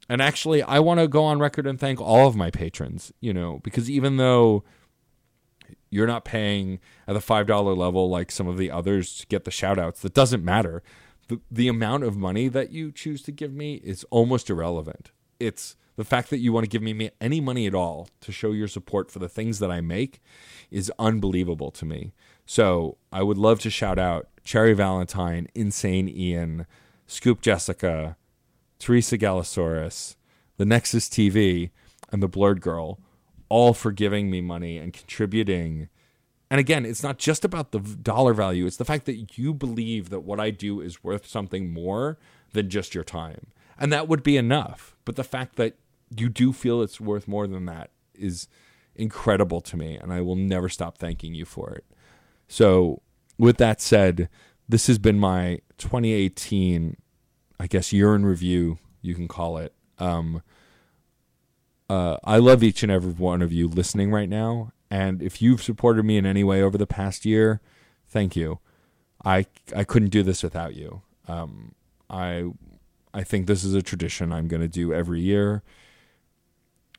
[0.09, 3.32] And actually, I want to go on record and thank all of my patrons, you
[3.32, 4.62] know, because even though
[5.90, 6.78] you're not paying
[7.09, 10.14] at the $5 level like some of the others to get the shout outs, that
[10.14, 10.82] doesn't matter
[11.28, 15.11] the, the amount of money that you choose to give me is almost irrelevant.
[15.40, 18.53] It's the fact that you want to give me any money at all to show
[18.53, 20.22] your support for the things that I make
[20.70, 22.12] is unbelievable to me.
[22.44, 26.66] So I would love to shout out Cherry Valentine, Insane Ian,
[27.07, 28.16] Scoop Jessica,
[28.78, 30.16] Teresa Galasaurus,
[30.59, 31.70] the Nexus TV,
[32.12, 33.01] and the Blerd Gurl,
[33.49, 35.88] all for giving me money and contributing
[36.51, 40.11] and again, it's not just about the dollar value, it's the fact that you believe
[40.11, 42.18] that what I do is worth something more
[42.53, 43.49] than just your time.
[43.78, 44.97] And that would be enough.
[45.05, 45.76] But the fact that
[46.11, 48.48] you do feel it's worth more than that is
[48.94, 49.96] incredible to me.
[49.96, 51.84] And I will never stop thanking you for it.
[52.48, 53.02] So,
[53.38, 54.28] with that said,
[54.68, 56.96] this has been my 2018,
[57.61, 59.74] I guess, year in review, you can call it.
[59.98, 60.42] Um,
[61.88, 65.62] uh, I love each and every one of you listening right now, and if you've
[65.62, 67.61] supported me in any way over the past year,
[68.09, 68.59] thank you.
[69.24, 71.02] I I couldn't do this without you.
[71.28, 71.74] Um,
[72.11, 72.50] I
[73.14, 75.62] I think this is a tradition I'm going to do every year,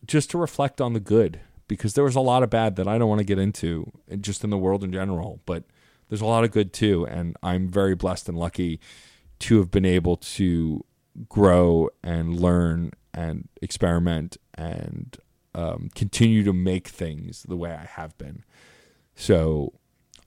[0.05, 2.97] just to reflect on the good, because there was a lot of bad that I
[2.97, 5.41] don't want to get into, just in the world in general.
[5.45, 5.63] But
[6.09, 8.79] there's a lot of good too, and I'm very blessed and lucky
[9.39, 10.83] to have been able to
[11.27, 15.17] grow and learn and experiment and
[15.55, 18.43] um, continue to make things the way I have been.
[19.15, 19.73] So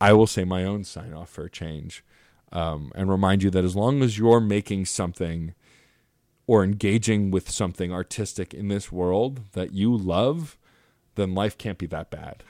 [0.01, 2.05] I will say my own sign off for a change
[2.53, 5.55] um, and remind you that as long as you're making something
[6.51, 10.59] or engaging with something artistic in this world that you love,
[11.15, 12.43] then life can't be that bad.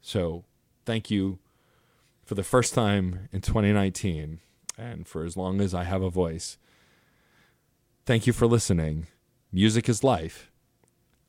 [0.00, 0.42] So
[0.84, 1.38] thank you
[2.24, 4.40] for the first time in 2019
[4.76, 6.58] and for as long as I have a voice.
[8.04, 9.06] Thank you for listening.
[9.52, 10.50] Music is life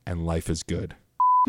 [0.07, 0.95] and life is good.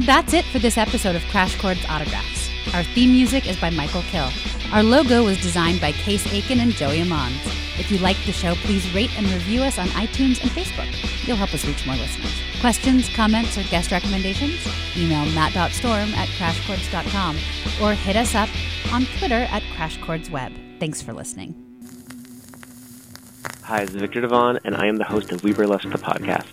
[0.04, 2.50] That's it for this episode of Crash Chords Autographs.
[2.74, 4.28] Our theme music is by Michael Kill.
[4.74, 7.57] Our logo was designed by Case Aiken and Joey Amons.
[7.78, 10.88] If you like the show, please rate and review us on iTunes and Facebook.
[11.26, 12.32] You'll help us reach more listeners.
[12.60, 14.66] Questions, comments, or guest recommendations?
[14.96, 17.36] Email matt.storm at crashchords.com
[17.82, 18.48] or hit us up
[18.92, 20.80] on Twitter at crashchordsweb.
[20.80, 21.67] Thanks for listening.
[23.68, 26.46] Hi, this is Victor Devon, and I am the host of We Boylesque the podcast.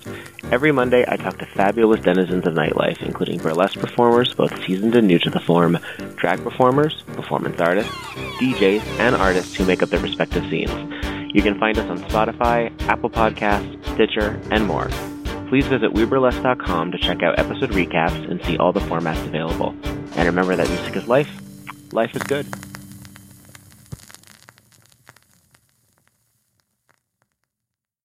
[0.51, 5.07] Every Monday, I talk to fabulous denizens of nightlife, including burlesque performers, both seasoned and
[5.07, 5.77] new to the form,
[6.17, 7.93] drag performers, performance artists,
[8.41, 10.73] DJs, and artists who make up their respective scenes.
[11.33, 14.89] You can find us on Spotify, Apple Podcasts, Stitcher, and more.
[15.47, 19.73] Please visit WeBurlesque.com to check out episode recaps and see all the formats available.
[20.17, 21.31] And remember that music is life.
[21.93, 22.45] Life is good.